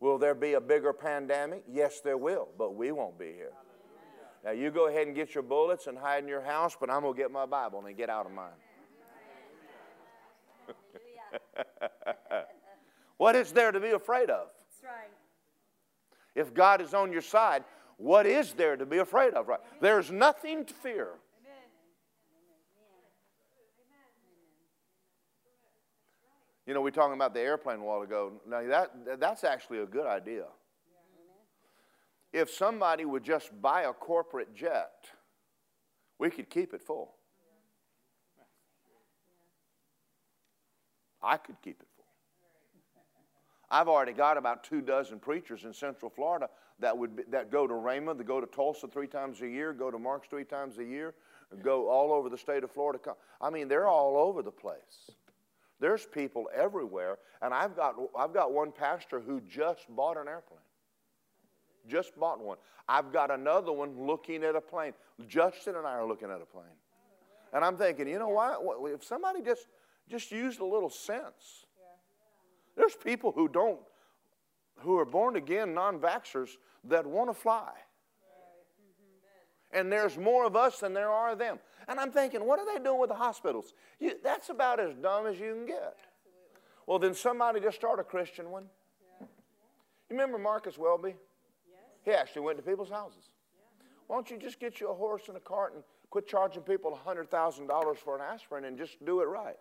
[0.00, 1.62] Will there be a bigger pandemic?
[1.70, 3.52] Yes, there will, but we won't be here.
[4.44, 7.00] Now, you go ahead and get your bullets and hide in your house, but I'm
[7.00, 8.50] going to get my Bible and get out of mine.
[13.16, 14.48] what is there to be afraid of?
[14.60, 15.10] That's right.
[16.34, 17.64] If God is on your side,
[17.96, 19.48] what is there to be afraid of?
[19.48, 19.60] Right?
[19.80, 21.08] There's nothing to fear.
[26.66, 28.32] You know, we were talking about the airplane a while ago.
[28.48, 30.44] Now, that, that's actually a good idea.
[32.34, 35.06] If somebody would just buy a corporate jet,
[36.18, 37.14] we could keep it full.
[41.22, 42.06] I could keep it full.
[43.70, 46.48] I've already got about two dozen preachers in Central Florida
[46.80, 49.72] that would be, that go to Rhema, that go to Tulsa three times a year,
[49.72, 51.14] go to Marks three times a year,
[51.62, 52.98] go all over the state of Florida.
[53.40, 55.12] I mean, they're all over the place.
[55.78, 60.58] There's people everywhere, and I've got, I've got one pastor who just bought an airplane.
[61.88, 62.58] Just bought one.
[62.88, 64.92] I've got another one looking at a plane.
[65.26, 66.64] Justin and I are looking at a plane.
[67.52, 68.60] And I'm thinking, you know what?
[68.92, 69.66] If somebody just,
[70.08, 71.66] just used a little sense.
[72.76, 73.78] There's people who don't,
[74.80, 76.50] who are born again non vaxxers
[76.84, 77.70] that want to fly.
[79.72, 81.58] And there's more of us than there are of them.
[81.88, 83.74] And I'm thinking, what are they doing with the hospitals?
[83.98, 85.96] You, that's about as dumb as you can get.
[86.86, 88.66] Well, then somebody just start a Christian one.
[89.20, 89.26] You
[90.10, 91.14] remember Marcus Welby?
[92.04, 93.30] He actually went to people's houses.
[94.06, 96.98] Why don't you just get you a horse and a cart and quit charging people
[97.06, 99.56] $100,000 for an aspirin and just do it right?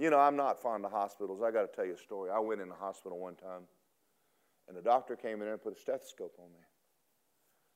[0.00, 1.42] You know, I'm not fond of hospitals.
[1.42, 2.30] I got to tell you a story.
[2.30, 3.68] I went in the hospital one time,
[4.66, 6.60] and the doctor came in and put a stethoscope on me.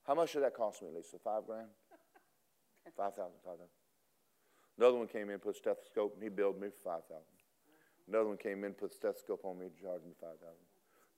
[0.06, 1.18] How much did that cost me, Lisa?
[1.22, 1.68] Five grand?
[2.96, 3.68] Five thousand, five thousand.
[4.78, 7.33] Another one came in, put a stethoscope, and he billed me for five thousand.
[8.08, 10.66] Another one came in, put a stethoscope on me, and charged me five thousand.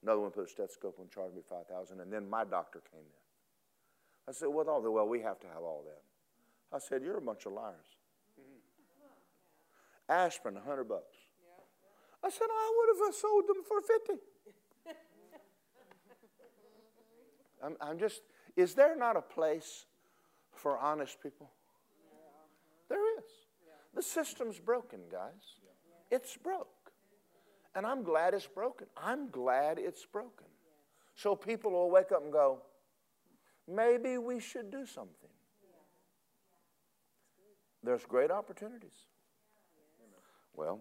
[0.03, 1.99] Another one put a stethoscope on, and charged me five thousand.
[1.99, 4.29] And then my doctor came in.
[4.29, 6.01] I said, "Well, all the well, we have to have all that."
[6.75, 7.97] I said, "You're a bunch of liars."
[8.39, 10.11] Mm-hmm.
[10.11, 11.15] Aspirin, a hundred bucks.
[12.23, 14.19] I said, I would have sold them for fifty.
[17.63, 18.21] I'm, I'm just.
[18.55, 19.85] Is there not a place
[20.51, 21.51] for honest people?
[22.89, 23.25] There is.
[23.93, 25.59] The system's broken, guys.
[26.09, 26.69] It's broke.
[27.75, 28.87] And I'm glad it's broken.
[28.97, 30.47] I'm glad it's broken.
[31.15, 32.61] So people will wake up and go,
[33.67, 35.29] maybe we should do something.
[37.83, 39.05] There's great opportunities.
[40.53, 40.79] Well,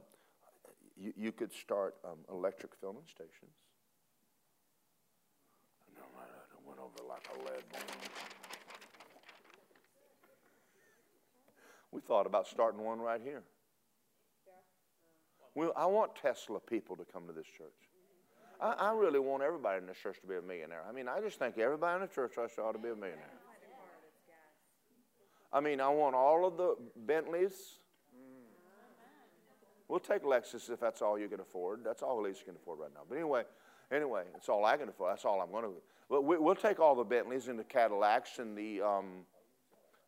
[0.97, 3.53] you, you could start um, electric filling stations.
[5.95, 6.25] No, I
[6.67, 8.11] went over like a lead balloon.
[11.93, 13.43] We thought about starting one right here.
[15.57, 17.73] We, I want Tesla people to come to this church.
[18.61, 20.83] I, I, really want everybody in this church to be a millionaire.
[20.87, 23.25] I mean, I just think everybody in the church ought to be a millionaire.
[25.51, 27.55] I mean, I want all of the Bentleys.
[29.89, 31.81] We'll take Lexus if that's all you can afford.
[31.83, 33.01] That's all Lisa can afford right now.
[33.09, 33.45] But anyway,
[33.91, 35.13] anyway, it's all I can afford.
[35.13, 35.71] That's all I'm going to.
[36.11, 38.83] But we, will take all the Bentleys and the Cadillacs and the.
[38.83, 39.25] Um,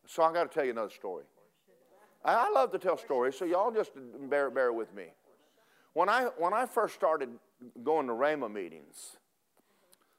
[0.06, 1.24] so I got to tell you another story.
[2.22, 3.92] I love to tell stories, so y'all just
[4.28, 5.04] bear, bear with me.
[5.98, 7.28] When I, when I first started
[7.82, 9.16] going to Rhema meetings,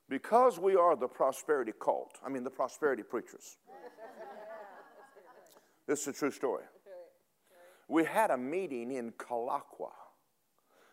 [0.09, 3.55] because we are the prosperity cult, I mean the prosperity preachers.
[5.87, 6.65] this is a true story.
[7.87, 9.93] We had a meeting in Culahqua.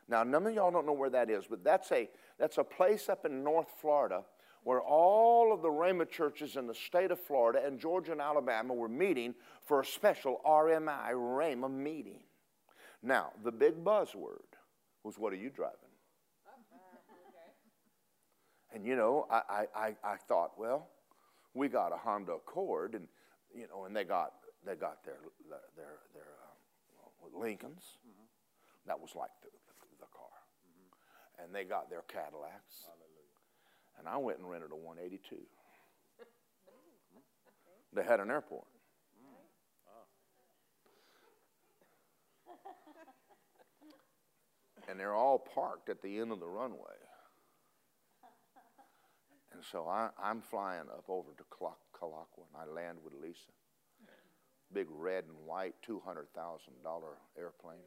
[0.07, 2.09] Now, none of y'all don't know where that is, but that's a,
[2.39, 4.23] that's a place up in North Florida
[4.63, 8.73] where all of the Rhema churches in the state of Florida and Georgia and Alabama
[8.73, 9.35] were meeting
[9.65, 12.21] for a special RMI Rhema meeting.
[13.03, 14.56] Now, the big buzzword
[15.07, 15.79] was, What are you driving?
[18.75, 20.89] And you know, I, I, I thought, well,
[21.55, 23.07] we got a Honda Accord, and
[23.55, 24.33] you know, and they got
[24.67, 25.17] they got their
[25.49, 27.97] their their uh, Lincolns.
[28.05, 28.27] Mm-hmm.
[28.87, 31.45] That was like the, the, the car, mm-hmm.
[31.45, 32.85] and they got their Cadillacs.
[32.85, 33.17] Hallelujah.
[33.99, 35.37] And I went and rented a 182.
[37.95, 38.67] they had an airport.
[44.89, 46.97] And they're all parked at the end of the runway.
[49.53, 53.53] And so I, am flying up over to Culahqua, and I land with Lisa.
[54.73, 56.27] Big red and white $200,000
[57.39, 57.79] airplane.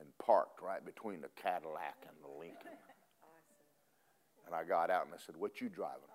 [0.00, 2.72] And parked right between the Cadillac and the Lincoln.
[4.46, 6.10] And I got out and I said, What you driving?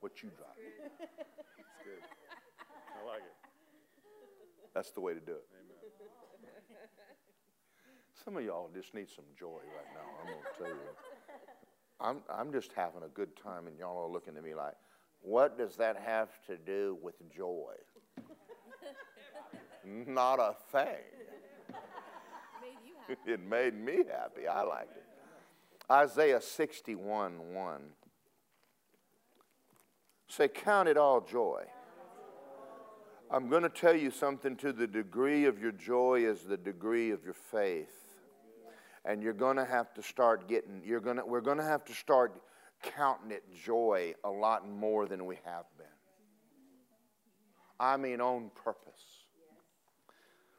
[0.00, 0.76] What you driving?
[0.98, 2.02] That's good.
[3.00, 3.36] I like it.
[4.74, 5.48] That's the way to do it.
[8.26, 10.00] Some of y'all just need some joy right now.
[10.20, 10.90] I'm going to tell you.
[12.00, 14.74] I'm, I'm just having a good time, and y'all are looking at me like,
[15.22, 17.74] what does that have to do with joy?
[19.84, 21.04] Not a thing.
[23.28, 24.48] it made me happy.
[24.48, 25.04] I liked it.
[25.88, 27.80] Isaiah 61 1.
[30.26, 31.62] Say, count it all joy.
[33.30, 37.12] I'm going to tell you something to the degree of your joy is the degree
[37.12, 38.05] of your faith
[39.06, 41.84] and you're going to have to start getting you're going to we're going to have
[41.84, 42.42] to start
[42.82, 45.86] counting it joy a lot more than we have been.
[47.78, 49.24] I mean on purpose.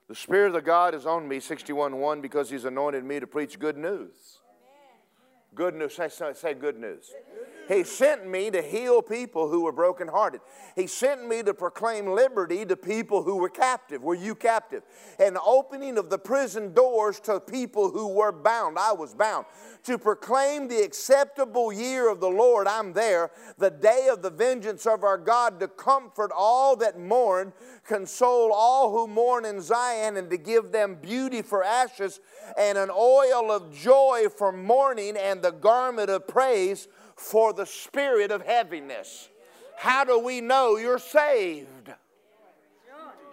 [0.07, 3.59] The spirit of god is on me 61 1 because he's anointed me to preach
[3.59, 4.36] good news
[5.57, 7.11] good news say, say good news
[7.67, 10.41] he sent me to heal people who were brokenhearted.
[10.75, 14.03] He sent me to proclaim liberty to people who were captive.
[14.03, 14.83] Were you captive?
[15.19, 18.77] And opening of the prison doors to people who were bound.
[18.79, 19.45] I was bound.
[19.83, 22.67] To proclaim the acceptable year of the Lord.
[22.67, 23.31] I'm there.
[23.57, 27.51] The day of the vengeance of our God to comfort all that mourn,
[27.85, 32.21] console all who mourn in Zion, and to give them beauty for ashes
[32.57, 38.31] and an oil of joy for mourning and the garment of praise for the spirit
[38.31, 39.29] of heaviness.
[39.77, 41.93] How do we know you're saved?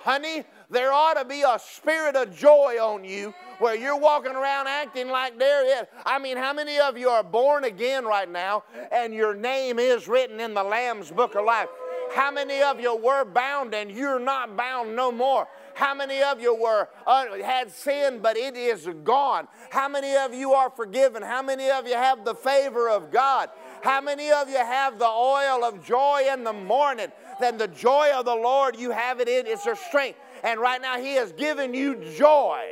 [0.01, 4.67] Honey, there ought to be a spirit of joy on you where you're walking around
[4.67, 5.87] acting like there is.
[6.05, 10.07] I mean, how many of you are born again right now and your name is
[10.07, 11.69] written in the Lamb's book of life?
[12.15, 15.49] How many of you were bound and you're not bound no more?
[15.75, 19.49] How many of you were uh, had sin but it is gone?
[19.71, 21.23] How many of you are forgiven?
[21.23, 23.51] How many of you have the favor of God?
[23.83, 27.09] How many of you have the oil of joy in the morning?
[27.41, 30.19] Then the joy of the Lord, you have it in, it's your strength.
[30.43, 32.65] And right now, He has given you joy.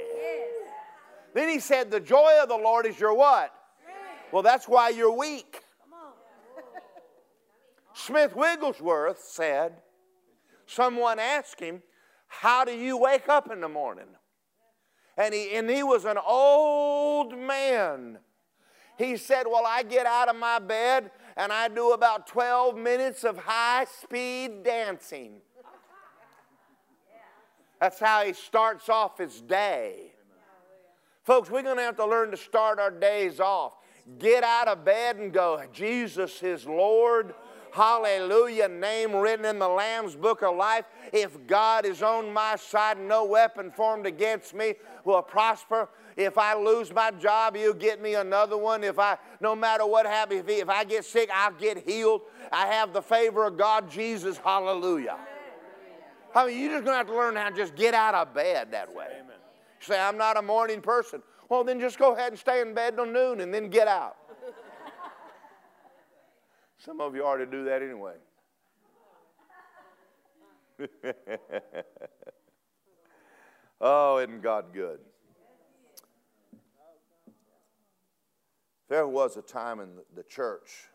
[1.34, 3.52] Then He said, The joy of the Lord is your what?
[4.30, 5.62] Well, that's why you're weak.
[7.94, 9.74] Smith Wigglesworth said,
[10.66, 11.82] someone asked him,
[12.40, 14.08] How do you wake up in the morning?
[15.16, 18.18] And he, and he was an old man.
[18.96, 23.22] He said, Well, I get out of my bed and I do about 12 minutes
[23.22, 25.42] of high speed dancing.
[27.80, 30.12] That's how he starts off his day.
[31.24, 33.74] Folks, we're going to have to learn to start our days off.
[34.18, 37.34] Get out of bed and go, Jesus is Lord.
[37.72, 38.68] Hallelujah.
[38.68, 40.84] Name written in the Lamb's book of life.
[41.10, 45.88] If God is on my side, no weapon formed against me will prosper.
[46.14, 48.84] If I lose my job, He'll get me another one.
[48.84, 52.20] If I, no matter what happens, if, if I get sick, I'll get healed.
[52.52, 54.36] I have the favor of God, Jesus.
[54.36, 55.16] Hallelujah.
[56.34, 58.34] I mean, you're just going to have to learn how to just get out of
[58.34, 59.06] bed that way.
[59.18, 59.36] Amen.
[59.80, 61.22] Say, I'm not a morning person.
[61.48, 64.16] Well, then just go ahead and stay in bed till noon and then get out.
[66.84, 68.14] Some of you already do that anyway.
[73.80, 74.98] oh, isn't God good?
[78.88, 80.88] There was a time in the church.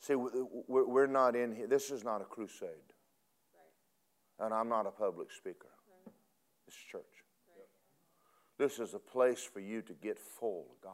[0.00, 1.66] See, we're not in here.
[1.66, 2.68] This is not a crusade.
[4.38, 5.70] And I'm not a public speaker.
[6.66, 7.02] It's church.
[8.58, 10.92] This is a place for you to get full of God.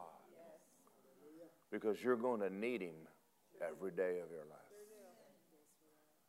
[1.73, 2.95] Because you're going to need Him
[3.61, 4.61] every day of your life.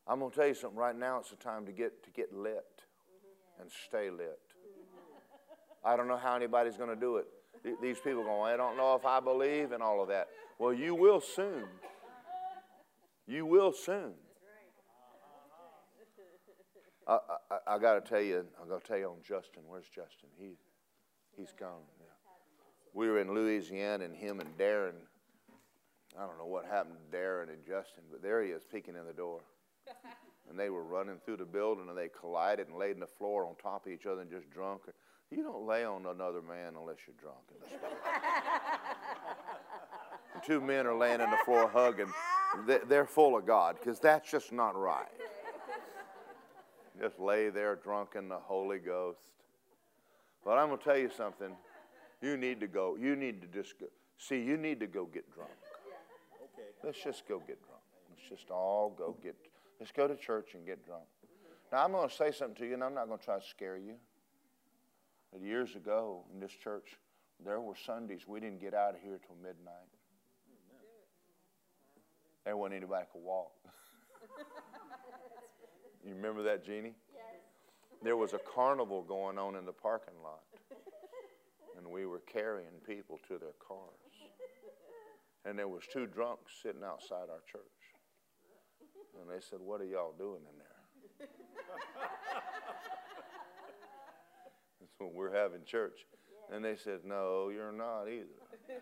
[0.07, 1.19] I'm going to tell you something right now.
[1.19, 2.83] It's the time to get, to get lit
[3.59, 4.39] and stay lit.
[5.83, 7.27] I don't know how anybody's going to do it.
[7.81, 10.27] These people going, I don't know if I believe in all of that.
[10.59, 11.65] Well, you will soon.
[13.27, 14.13] You will soon.
[17.07, 17.17] I,
[17.49, 19.63] I, I got to tell you, I got to tell you on Justin.
[19.67, 20.29] Where's Justin?
[20.37, 20.57] He,
[21.35, 21.81] he's gone.
[21.99, 22.07] Yeah.
[22.93, 24.93] We were in Louisiana, and him and Darren.
[26.17, 29.05] I don't know what happened to Darren and Justin, but there he is peeking in
[29.05, 29.41] the door.
[30.49, 33.45] and they were running through the building, and they collided and laid on the floor
[33.45, 34.81] on top of each other and just drunk.
[35.31, 37.97] You don't lay on another man unless you're drunk in the spirit.
[40.45, 42.11] two men are laying on the floor hugging.
[42.87, 45.07] They're full of God because that's just not right.
[47.01, 49.19] Just lay there drunk in the Holy Ghost.
[50.45, 51.49] But I'm going to tell you something.
[52.21, 52.95] You need to go.
[52.95, 53.87] You need to just go.
[54.17, 55.51] See, you need to go get drunk.
[56.85, 57.81] Let's just go get drunk.
[58.11, 59.35] Let's just all go get.
[59.79, 61.05] Let's go to church and get drunk.
[61.71, 63.45] Now, I'm going to say something to you, and I'm not going to try to
[63.45, 63.95] scare you.
[65.33, 66.95] But years ago in this church,
[67.43, 69.89] there were Sundays we didn't get out of here till midnight.
[72.45, 73.51] There wasn't anybody could walk.
[76.05, 76.93] you remember that, Jeannie?
[77.11, 77.23] Yes.
[78.03, 80.43] There was a carnival going on in the parking lot,
[81.75, 84.04] and we were carrying people to their cars.
[85.45, 87.61] And there was two drunks sitting outside our church.
[89.21, 91.29] And they said, What are y'all doing in there?
[94.81, 96.07] That's when we're having church.
[96.51, 98.25] And they said, No, you're not either.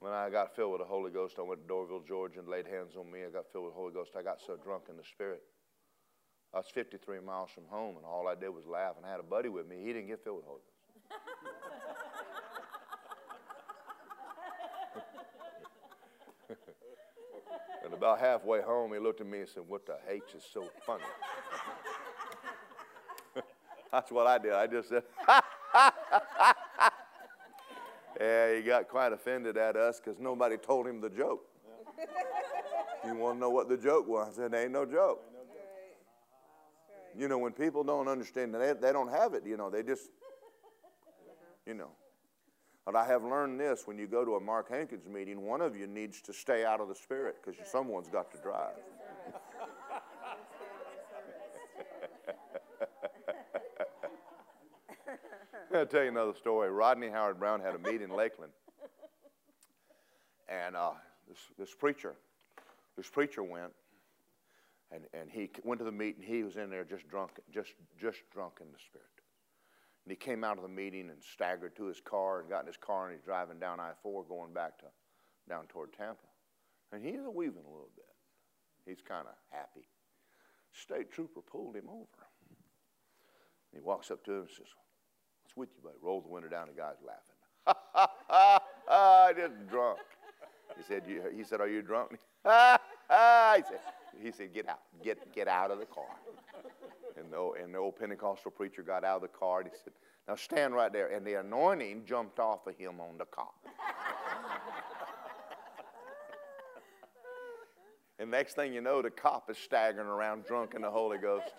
[0.00, 2.66] when I got filled with the Holy Ghost, I went to Doraville, Georgia, and laid
[2.66, 3.26] hands on me.
[3.26, 4.12] I got filled with the Holy Ghost.
[4.18, 5.42] I got so drunk in the Spirit.
[6.54, 8.94] I was 53 miles from home, and all I did was laugh.
[8.96, 9.76] And I had a buddy with me.
[9.84, 10.74] He didn't get filled with Holy Ghost.
[17.84, 20.64] and about halfway home, he looked at me and said, What the H is so
[20.86, 21.04] funny?
[23.92, 24.52] That's what I did.
[24.52, 25.42] I just said, Ha,
[25.72, 26.22] ha, ha,
[26.76, 26.92] ha.
[28.18, 31.44] Yeah, he got quite offended at us because nobody told him the joke.
[33.06, 34.32] you want to know what the joke was?
[34.32, 35.22] I said, Ain't no joke.
[37.18, 40.08] You know, when people don't understand, they, they don't have it, you know, they just,
[41.66, 41.90] you know.
[42.86, 45.76] But I have learned this when you go to a Mark Hankins meeting, one of
[45.76, 48.76] you needs to stay out of the spirit because someone's got to drive.
[55.74, 56.70] I'll tell you another story.
[56.70, 58.52] Rodney Howard-Browne had a meeting in Lakeland.
[60.48, 60.92] and uh,
[61.26, 62.14] this, this preacher,
[62.96, 63.72] this preacher went,
[64.90, 66.22] and, and he went to the meeting.
[66.22, 69.06] He was in there just drunk, just, just drunk in the spirit.
[70.04, 72.66] And he came out of the meeting and staggered to his car and got in
[72.66, 74.86] his car and he's driving down I-4 going back to
[75.48, 76.28] down toward Tampa.
[76.92, 78.04] And he's weaving a little bit.
[78.86, 79.86] He's kind of happy.
[80.72, 82.24] State trooper pulled him over.
[83.72, 84.66] And he walks up to him and says,
[85.42, 85.96] What's with you, buddy?
[86.02, 87.22] Rolls the window down, the guy's laughing.
[87.66, 89.98] Ha ha ha ha, just drunk.
[90.76, 92.18] He said, you, he said, Are you drunk?
[92.46, 92.78] Ha
[93.10, 93.54] ha.
[93.56, 93.80] He said,
[94.22, 94.80] he said, Get out.
[95.02, 96.04] Get, get out of the car.
[97.16, 99.92] And the, and the old Pentecostal preacher got out of the car and he said,
[100.26, 101.08] Now stand right there.
[101.08, 103.54] And the anointing jumped off of him on the cop.
[108.18, 111.52] and next thing you know, the cop is staggering around drunk in the Holy Ghost.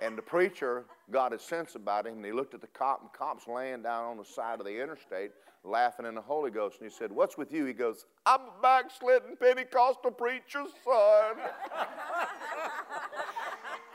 [0.00, 3.10] And the preacher got a sense about him, and he looked at the cop, and
[3.12, 5.32] the cop's laying down on the side of the interstate,
[5.62, 6.80] laughing in the Holy Ghost.
[6.80, 7.66] And he said, What's with you?
[7.66, 11.36] He goes, I'm a backslidden Pentecostal preacher's son.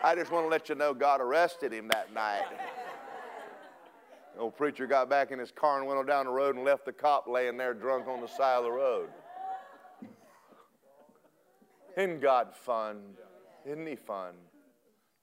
[0.04, 2.46] I just want to let you know God arrested him that night.
[4.36, 6.64] The old preacher got back in his car and went on down the road and
[6.64, 9.10] left the cop laying there drunk on the side of the road.
[11.98, 13.02] Isn't God fun?
[13.66, 14.34] Isn't he fun?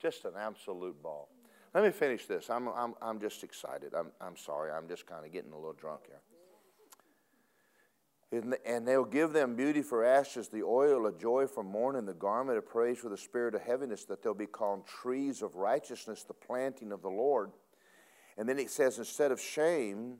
[0.02, 1.28] Just an absolute ball.
[1.72, 2.50] Let me finish this.
[2.50, 3.94] I'm, I'm, I'm just excited.
[3.94, 4.72] I'm, I'm sorry.
[4.72, 6.20] I'm just kind of getting a little drunk here.
[8.66, 12.58] And they'll give them beauty for ashes, the oil of joy for mourning, the garment
[12.58, 16.34] of praise for the spirit of heaviness, that they'll be called trees of righteousness, the
[16.34, 17.52] planting of the Lord.
[18.38, 20.16] And then it says, instead of shame,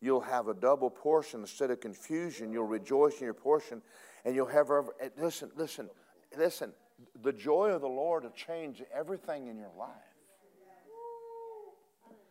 [0.00, 1.40] you'll have a double portion.
[1.40, 3.82] Instead of confusion, you'll rejoice in your portion.
[4.24, 4.70] And you'll have,
[5.18, 5.90] listen, listen,
[6.38, 6.72] listen,
[7.22, 9.90] the joy of the Lord will change everything in your life.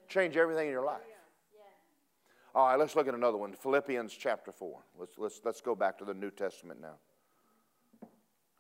[0.08, 1.02] Change everything in your life.
[2.54, 3.54] All right, let's look at another one.
[3.54, 4.80] Philippians chapter 4.
[4.98, 6.96] Let's, let's, let's go back to the New Testament now.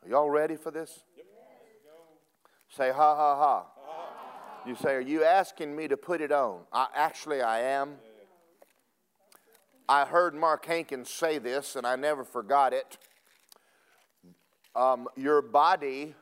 [0.03, 0.99] Are y'all ready for this?
[1.15, 1.25] Yep.
[2.69, 3.65] Say ha ha ha.
[4.65, 6.61] You say, Are you asking me to put it on?
[6.73, 7.95] I, actually, I am.
[9.87, 12.97] I heard Mark Hankins say this, and I never forgot it.
[14.75, 16.13] Um, your body,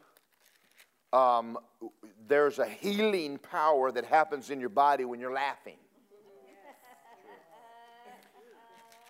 [1.12, 1.58] um,
[2.28, 5.78] there's a healing power that happens in your body when you're laughing.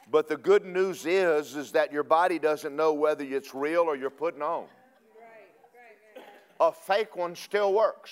[0.10, 3.96] But the good news is, is that your body doesn't know whether it's real or
[3.96, 4.66] you're putting on.
[6.60, 8.12] A fake one still works.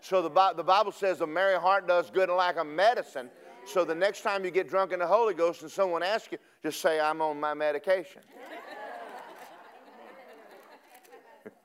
[0.00, 3.30] So the, the Bible says a merry heart does good like a medicine.
[3.64, 6.38] So the next time you get drunk in the Holy Ghost and someone asks you,
[6.62, 8.22] just say, I'm on my medication.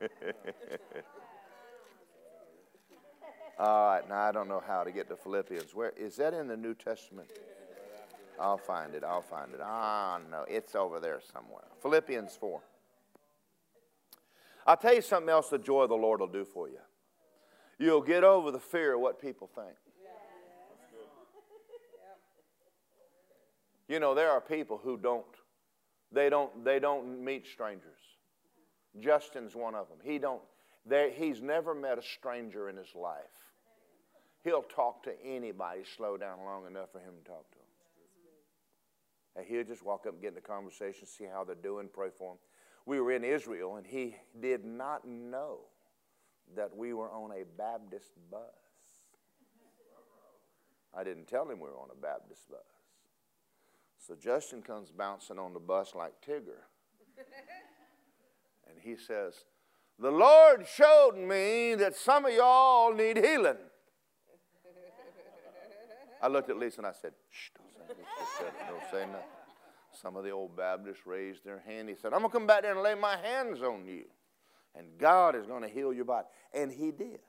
[3.58, 5.74] All right, now I don't know how to get to Philippians.
[5.74, 7.28] Where is that in the New Testament?
[8.38, 9.02] I'll find it.
[9.02, 9.60] I'll find it.
[9.62, 11.64] Ah, no, it's over there somewhere.
[11.82, 12.60] Philippians 4.
[14.66, 16.78] I'll tell you something else the joy of the Lord will do for you.
[17.78, 19.76] You'll get over the fear of what people think.
[23.88, 25.24] You know, there are people who don't,
[26.12, 27.98] they don't, they don't meet strangers.
[29.00, 29.98] Justin's one of them.
[30.02, 30.42] He don't,
[31.14, 33.22] he's never met a stranger in his life.
[34.44, 37.64] He'll talk to anybody, slow down long enough for him to talk to them.
[39.36, 42.08] And he'll just walk up and get in the conversation, see how they're doing, pray
[42.16, 42.38] for them.
[42.86, 45.58] We were in Israel, and he did not know
[46.56, 48.40] that we were on a Baptist bus.
[50.96, 52.60] I didn't tell him we were on a Baptist bus.
[53.98, 56.64] So Justin comes bouncing on the bus like Tigger.
[58.68, 59.34] And he says,
[59.98, 63.56] The Lord showed me that some of y'all need healing.
[66.20, 67.50] I looked at Lisa and I said, Shh,
[68.68, 69.24] don't say nothing.
[70.00, 71.88] Some of the old Baptists raised their hand.
[71.88, 74.04] He said, I'm going to come back there and lay my hands on you.
[74.74, 76.26] And God is going to heal your body.
[76.52, 77.20] And He did.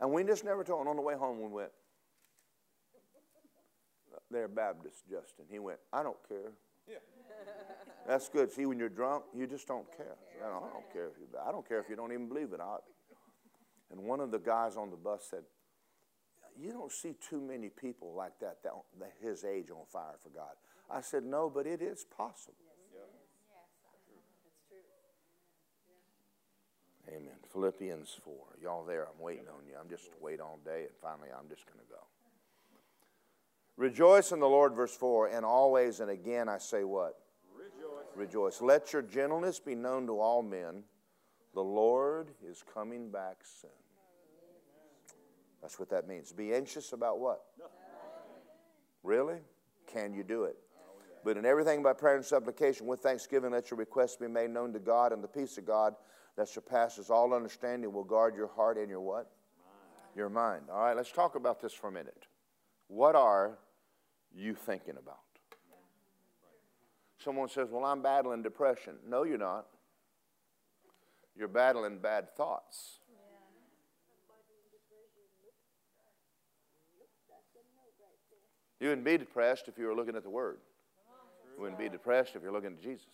[0.00, 0.88] And we just never told him.
[0.88, 1.70] On the way home, we went,
[4.30, 5.46] They're Baptist, Justin.
[5.50, 6.52] He went, I don't care.
[6.88, 6.96] Yeah.
[8.06, 8.50] That's good.
[8.50, 10.16] See, when you're drunk, you just don't care.
[10.44, 11.26] I don't, I don't care if you.
[11.46, 12.60] I don't care if you don't even believe it.
[12.60, 12.76] I,
[13.90, 15.42] and one of the guys on the bus said,
[16.60, 20.30] you don't see too many people like that, that, that his age on fire for
[20.30, 20.54] God.
[20.90, 22.54] I said, no, but it is possible.
[27.08, 27.36] Amen.
[27.52, 28.34] Philippians 4.
[28.62, 29.74] Y'all there, I'm waiting on you.
[29.80, 32.00] I'm just wait all day, and finally I'm just going to go.
[33.76, 37.18] Rejoice in the Lord, verse 4, and always and again I say what?
[38.18, 38.60] Rejoice.
[38.60, 40.82] Let your gentleness be known to all men.
[41.54, 43.70] The Lord is coming back soon.
[45.62, 46.32] That's what that means.
[46.32, 47.42] Be anxious about what?
[49.02, 49.38] Really?
[49.92, 50.56] Can you do it?
[51.24, 54.72] But in everything by prayer and supplication with thanksgiving, let your requests be made known
[54.72, 55.94] to God, and the peace of God
[56.36, 59.30] that surpasses all understanding will guard your heart and your what?
[60.14, 60.62] Your mind.
[60.72, 62.26] All right, let's talk about this for a minute.
[62.86, 63.58] What are
[64.32, 65.20] you thinking about?
[67.22, 68.94] Someone says, Well, I'm battling depression.
[69.06, 69.66] No, you're not.
[71.36, 72.98] You're battling bad thoughts.
[78.80, 80.58] You wouldn't be depressed if you were looking at the Word.
[81.56, 83.06] You wouldn't be depressed if you're looking at Jesus.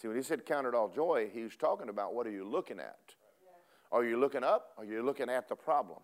[0.00, 2.44] See, when he said count it all joy, he was talking about what are you
[2.44, 2.98] looking at?
[3.90, 4.72] Are you looking up?
[4.78, 6.00] Are you looking at the problem?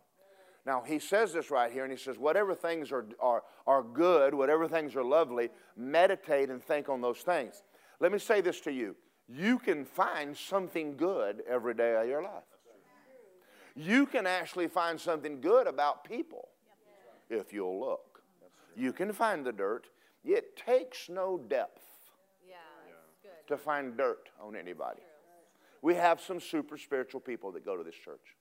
[0.64, 4.32] Now, he says this right here, and he says, whatever things are, are, are good,
[4.32, 7.62] whatever things are lovely, meditate and think on those things.
[7.98, 8.96] Let me say this to you
[9.28, 12.42] you can find something good every day of your life.
[13.74, 16.48] You can actually find something good about people
[17.30, 18.22] if you'll look.
[18.76, 19.86] You can find the dirt.
[20.24, 21.82] It takes no depth
[23.48, 25.02] to find dirt on anybody.
[25.80, 28.36] We have some super spiritual people that go to this church.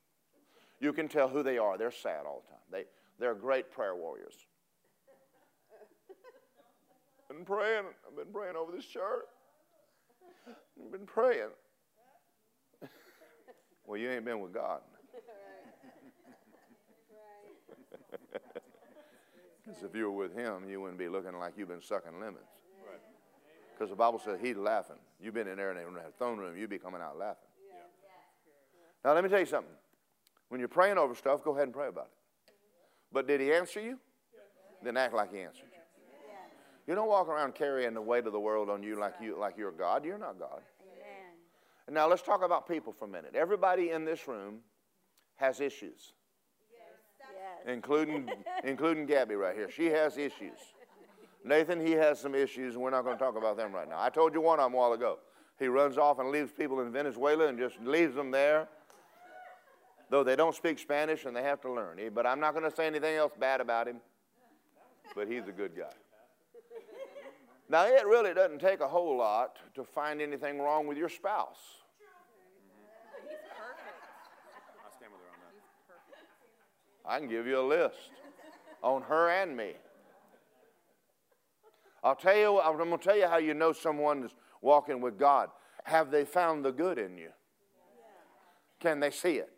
[0.80, 1.78] You can tell who they are.
[1.78, 2.62] They're sad all the time.
[2.70, 2.84] They,
[3.18, 4.34] they're great prayer warriors.
[7.30, 7.84] I've been praying.
[8.06, 9.24] I've been praying over this church.
[10.46, 11.50] I've been praying.
[13.86, 14.80] well, you ain't been with God.
[19.64, 22.44] Because if you were with Him, you wouldn't be looking like you've been sucking lemons.
[23.72, 24.96] Because the Bible says He's laughing.
[25.20, 27.48] You've been in there in the throne room, you'd be coming out laughing.
[29.04, 29.72] Now, let me tell you something.
[30.52, 32.52] When you're praying over stuff, go ahead and pray about it.
[33.10, 33.98] But did he answer you?
[34.82, 35.80] Then act like he answered you.
[36.86, 39.56] You don't walk around carrying the weight of the world on you like you like
[39.56, 40.04] you're God.
[40.04, 40.60] You're not God.
[41.86, 43.34] And now let's talk about people for a minute.
[43.34, 44.58] Everybody in this room
[45.36, 46.12] has issues.
[46.70, 47.72] Yes.
[47.74, 48.30] Including
[48.64, 49.70] including Gabby right here.
[49.70, 50.58] She has issues.
[51.46, 53.96] Nathan, he has some issues, and we're not going to talk about them right now.
[53.98, 55.18] I told you one of them a while ago.
[55.58, 58.68] He runs off and leaves people in Venezuela and just leaves them there
[60.12, 61.98] though they don't speak Spanish and they have to learn.
[62.14, 63.96] But I'm not going to say anything else bad about him,
[65.16, 65.94] but he's a good guy.
[67.70, 71.56] Now, it really doesn't take a whole lot to find anything wrong with your spouse.
[74.84, 75.40] I'll stand with her on
[77.06, 77.10] that.
[77.10, 78.10] I can give you a list
[78.82, 79.72] on her and me.
[82.04, 85.18] I'll tell you, I'm going to tell you how you know someone is walking with
[85.18, 85.48] God.
[85.84, 87.30] Have they found the good in you?
[88.78, 89.51] Can they see it?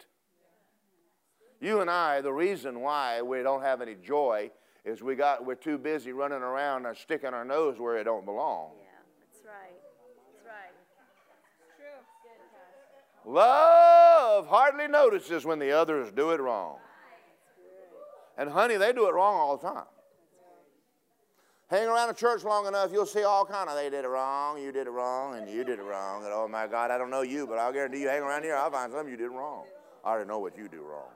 [1.65, 4.51] You and I, the reason why we don't have any joy
[4.85, 8.27] is we got we're too busy running around and sticking our nose where it don't
[8.27, 8.73] belong.
[8.77, 9.73] Yeah, that's right.
[10.35, 10.75] That's right.
[13.25, 13.33] True.
[13.33, 16.77] Love hardly notices when the others do it wrong.
[18.37, 19.87] And honey, they do it wrong all the time.
[21.71, 24.61] Hang around a church long enough, you'll see all kind of they did it wrong,
[24.61, 26.25] you did it wrong, and you did it wrong.
[26.25, 28.55] And oh my God, I don't know you, but I'll guarantee you hang around here,
[28.55, 29.65] I'll find something you did wrong.
[30.05, 31.09] I already know what you do wrong.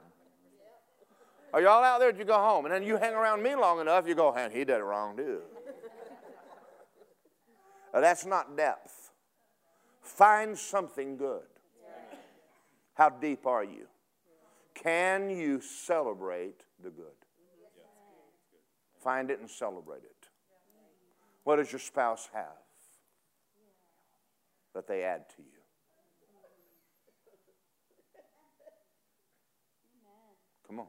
[1.52, 2.12] Are y'all out there?
[2.12, 2.66] Did you go home?
[2.66, 5.40] And then you hang around me long enough, you go, he did it wrong too.
[7.94, 9.10] now, that's not depth.
[10.02, 11.42] Find something good.
[12.94, 13.86] How deep are you?
[14.74, 17.06] Can you celebrate the good?
[18.98, 20.28] Find it and celebrate it.
[21.44, 22.44] What does your spouse have
[24.74, 25.48] that they add to you?
[30.66, 30.86] Come on.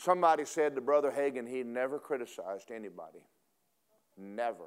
[0.00, 3.20] Somebody said to Brother Hagin he never criticized anybody.
[4.16, 4.64] Never.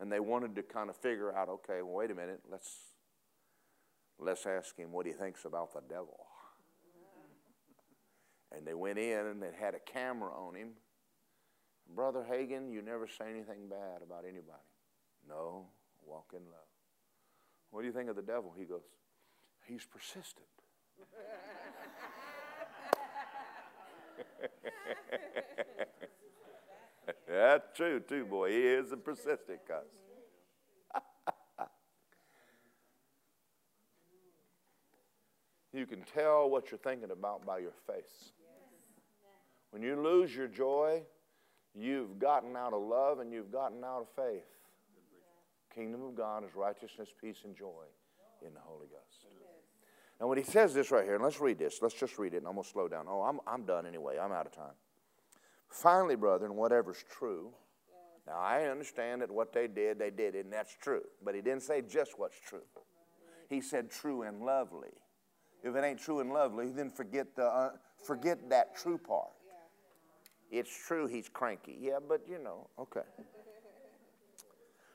[0.00, 2.68] And they wanted to kind of figure out, okay, well, wait a minute, let's
[4.18, 6.26] let's ask him what he thinks about the devil.
[8.50, 10.70] And they went in and they had a camera on him.
[11.94, 14.66] Brother Hagin, you never say anything bad about anybody.
[15.28, 15.66] No,
[16.04, 16.68] walk in love.
[17.70, 18.52] What do you think of the devil?
[18.58, 18.82] He goes,
[19.64, 20.48] he's persistent.
[27.28, 28.50] That's true, too, boy.
[28.50, 29.84] He is a persistent cuss.
[35.72, 38.32] you can tell what you're thinking about by your face.
[39.70, 41.02] When you lose your joy,
[41.74, 44.46] you've gotten out of love and you've gotten out of faith.
[45.74, 47.84] Kingdom of God is righteousness, peace, and joy
[48.44, 49.17] in the Holy Ghost.
[50.20, 52.38] Now, when he says this right here, and let's read this, let's just read it,
[52.38, 53.06] and I'm going to slow down.
[53.08, 54.18] Oh, I'm, I'm done anyway.
[54.20, 54.74] I'm out of time.
[55.68, 57.50] Finally, brethren, whatever's true.
[58.26, 61.02] Now, I understand that what they did, they did it, and that's true.
[61.24, 62.66] But he didn't say just what's true.
[63.48, 64.92] He said true and lovely.
[65.62, 67.70] If it ain't true and lovely, then forget, the, uh,
[68.04, 69.30] forget that true part.
[70.50, 71.76] It's true he's cranky.
[71.80, 73.06] Yeah, but you know, okay.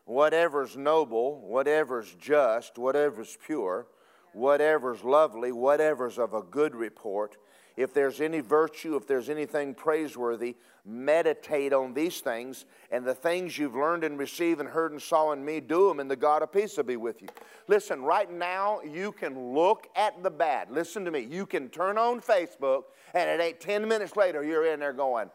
[0.05, 3.87] Whatever's noble, whatever's just, whatever's pure,
[4.33, 7.37] whatever's lovely, whatever's of a good report,
[7.75, 10.55] if there's any virtue, if there's anything praiseworthy,
[10.85, 15.31] meditate on these things, and the things you've learned and received and heard and saw
[15.31, 17.29] in me, do them, and the God of peace will be with you.
[17.67, 20.69] Listen, right now, you can look at the bad.
[20.69, 21.21] Listen to me.
[21.21, 25.29] You can turn on Facebook, and it ain't 10 minutes later, you're in there going,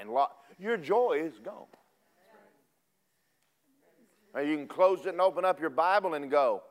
[0.00, 0.10] and
[0.58, 1.66] your joy is gone.
[4.34, 6.62] Or you can close it and open up your Bible and go,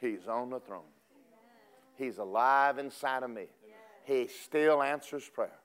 [0.00, 0.82] He's on the throne.
[1.96, 3.46] He's alive inside of me.
[4.04, 5.58] He still answers prayer.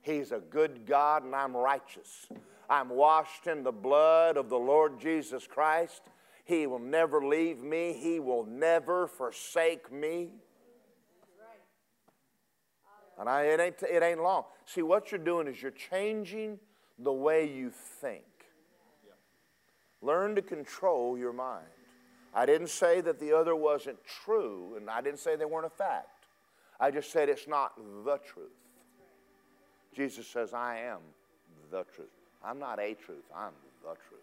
[0.00, 2.26] He's a good God and I'm righteous.
[2.68, 6.02] I'm washed in the blood of the Lord Jesus Christ.
[6.44, 10.30] He will never leave me, He will never forsake me.
[13.18, 14.44] And I, it, ain't, it ain't long.
[14.64, 16.58] See, what you're doing is you're changing
[16.98, 18.24] the way you think.
[20.02, 21.66] Learn to control your mind.
[22.34, 25.70] I didn't say that the other wasn't true, and I didn't say they weren't a
[25.70, 26.26] fact.
[26.80, 28.50] I just said it's not the truth.
[29.94, 30.98] Jesus says, I am
[31.70, 32.08] the truth.
[32.44, 34.20] I'm not a truth, I'm the truth.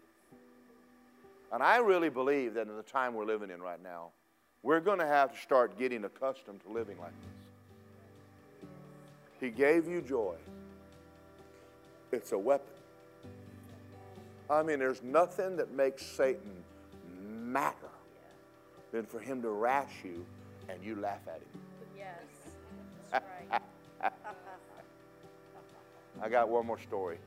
[1.52, 4.08] And I really believe that in the time we're living in right now,
[4.62, 7.12] we're going to have to start getting accustomed to living like
[8.60, 8.68] this.
[9.40, 10.34] He gave you joy,
[12.12, 12.79] it's a weapon.
[14.50, 16.64] I mean, there's nothing that makes Satan
[17.22, 17.76] matter
[18.90, 20.26] than for him to rash you
[20.68, 21.60] and you laugh at him.
[21.96, 22.16] Yes,
[23.12, 23.62] that's right.
[26.22, 27.18] I got one more story.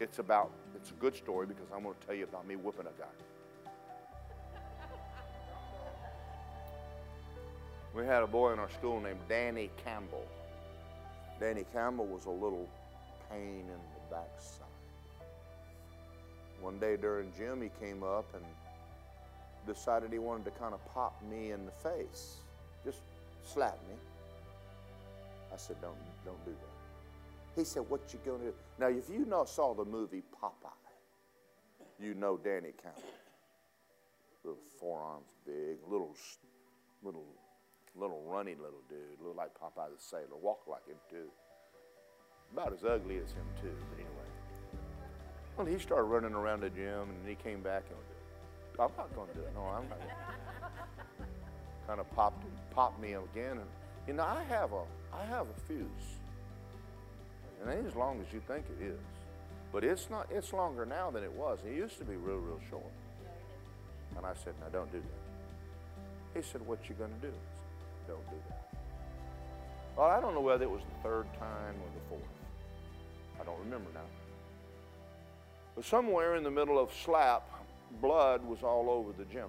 [0.00, 2.86] It's about, it's a good story because I'm going to tell you about me whooping
[2.86, 3.70] a guy.
[7.92, 10.24] We had a boy in our school named Danny Campbell.
[11.40, 12.68] Danny Campbell was a little
[13.28, 14.69] pain in the backside.
[16.60, 18.44] One day during gym, he came up and
[19.66, 22.36] decided he wanted to kind of pop me in the face,
[22.84, 22.98] just
[23.44, 23.94] slap me.
[25.52, 29.24] I said, "Don't, don't do that." He said, "What you gonna do?" Now, if you
[29.24, 30.70] know, saw the movie Popeye,
[31.98, 33.02] you know Danny Campbell.
[34.44, 36.14] Little forearms, big, little,
[37.02, 37.26] little,
[37.94, 41.30] little runny little dude, look like Popeye the Sailor, walk like him too.
[42.52, 44.39] About as ugly as him too, but anyway.
[45.60, 47.98] Well, he started running around the gym, and he came back and
[48.80, 49.52] I'm not going to do it.
[49.54, 50.00] No, I'm not.
[51.86, 53.68] kind of popped popped me again, and
[54.06, 55.84] you know I have a I have a fuse.
[57.60, 58.98] and It ain't as long as you think it is,
[59.70, 60.28] but it's not.
[60.30, 61.58] It's longer now than it was.
[61.66, 62.92] It used to be real, real short.
[64.16, 68.14] And I said, "Now don't do that." He said, "What you going to do?" Said,
[68.14, 68.72] "Don't do that."
[69.94, 72.22] Well, I don't know whether it was the third time or the fourth.
[73.38, 74.19] I don't remember now.
[75.74, 77.48] But somewhere in the middle of slap,
[78.00, 79.48] blood was all over the gym.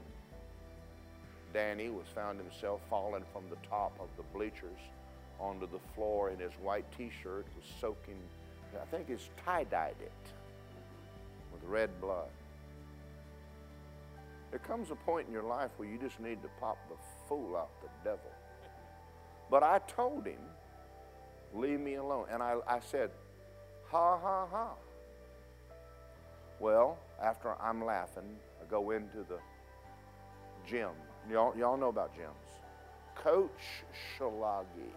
[1.53, 4.79] Danny was found himself falling from the top of the bleachers
[5.39, 8.19] onto the floor, and his white T-shirt was soaking.
[8.79, 10.11] I think he's tie-dyed it
[11.51, 12.29] with red blood.
[14.49, 16.95] There comes a point in your life where you just need to pop the
[17.27, 18.31] fool out the devil.
[19.49, 20.39] But I told him,
[21.53, 22.27] leave me alone.
[22.31, 23.11] And I, I said,
[23.89, 24.69] ha, ha, ha.
[26.61, 29.39] Well, after I'm laughing, I go into the
[30.69, 30.91] gym.
[31.27, 33.15] Y'all, y'all know about gyms.
[33.15, 33.49] Coach
[34.19, 34.93] Shalagi.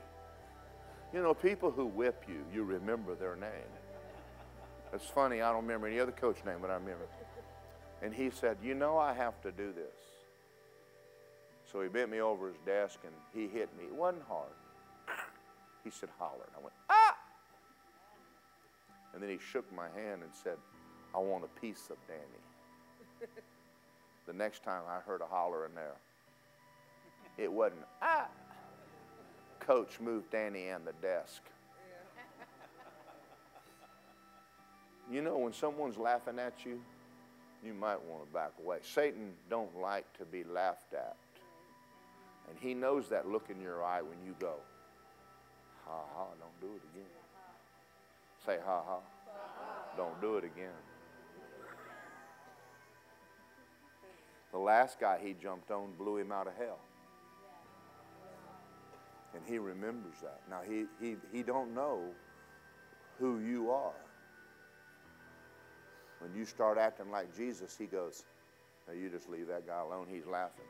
[1.15, 3.73] You know, people who whip you, you remember their name.
[4.93, 7.07] It's funny, I don't remember any other coach name, but I remember.
[8.03, 9.97] And he said, You know, I have to do this.
[11.73, 13.85] So he bent me over his desk and he hit me.
[13.85, 14.53] It wasn't hard.
[15.83, 16.45] He said, Holler.
[16.47, 17.17] And I went, Ah!
[19.15, 20.59] And then he shook my hand and said,
[21.15, 22.21] I want a piece of Danny.
[24.27, 25.95] the next time I heard a holler in there,
[27.39, 28.27] it wasn't, ah.
[29.61, 31.43] Coach moved Danny and the desk.
[35.11, 36.81] You know, when someone's laughing at you,
[37.65, 38.79] you might want to back away.
[38.83, 41.17] Satan don't like to be laughed at.
[42.49, 44.55] And he knows that look in your eye when you go,
[45.87, 47.11] ha ha, don't do it again.
[48.45, 48.99] Say ha ha,
[49.97, 50.73] don't do it again.
[54.55, 56.79] The last guy he jumped on blew him out of hell.
[59.35, 60.43] And he remembers that.
[60.49, 62.05] Now he he he don't know
[63.19, 63.93] who you are.
[66.21, 68.23] When you start acting like Jesus, he goes,
[68.87, 70.07] Now you just leave that guy alone.
[70.09, 70.65] He's laughing.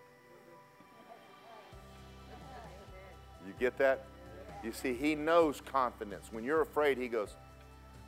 [3.47, 4.07] You get that?
[4.63, 6.29] You see, he knows confidence.
[6.33, 7.37] When you're afraid, he goes,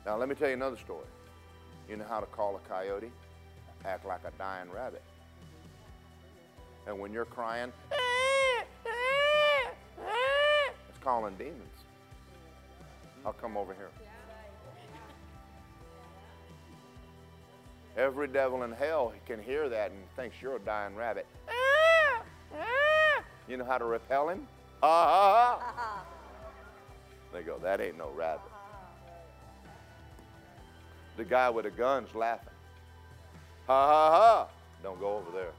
[0.07, 1.05] Now, let me tell you another story.
[1.87, 3.11] You know how to call a coyote?
[3.85, 5.03] Act like a dying rabbit.
[6.87, 7.71] And when you're crying,
[10.89, 11.61] it's calling demons.
[13.25, 13.89] I'll come over here.
[17.97, 21.25] Every devil in hell can hear that and thinks you're a dying rabbit.
[23.49, 24.47] You know how to repel him?
[24.81, 26.05] Ah.
[27.33, 28.51] They go, that ain't no rabbit.
[31.17, 32.53] The guy with the gun's laughing.
[33.65, 34.47] Ha ha ha.
[34.83, 35.51] Don't go over there.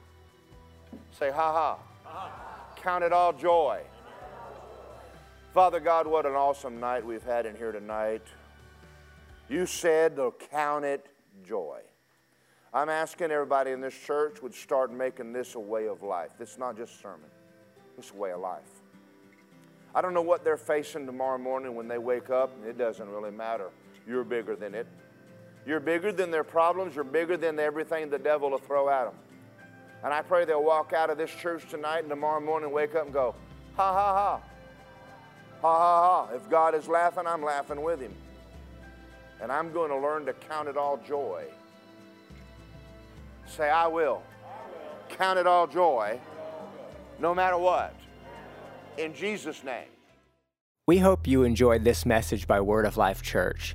[1.18, 2.30] Say ha ha.
[2.76, 3.80] Count it all joy.
[5.52, 8.22] Father God, what an awesome night we've had in here tonight.
[9.48, 11.06] You said to count it
[11.44, 11.80] joy.
[12.72, 16.30] I'm asking everybody in this church would start making this a way of life.
[16.38, 17.30] This is not just sermon.
[17.96, 18.62] It's a way of life.
[19.94, 22.52] I don't know what they're facing tomorrow morning when they wake up.
[22.64, 23.70] It doesn't really matter.
[24.06, 24.86] You're bigger than it.
[25.66, 26.94] You're bigger than their problems.
[26.94, 29.14] You're bigger than everything the devil will throw at them.
[30.04, 33.04] And I pray they'll walk out of this church tonight and tomorrow morning wake up
[33.04, 33.34] and go,
[33.76, 34.40] ha ha ha.
[35.60, 36.34] Ha ha ha.
[36.34, 38.14] If God is laughing, I'm laughing with him.
[39.40, 41.44] And I'm going to learn to count it all joy.
[43.46, 44.22] Say, I will.
[44.44, 45.16] I will.
[45.16, 46.20] Count it all joy
[47.18, 47.94] no matter what.
[48.96, 49.88] In Jesus' name.
[50.86, 53.74] We hope you enjoyed this message by Word of Life Church.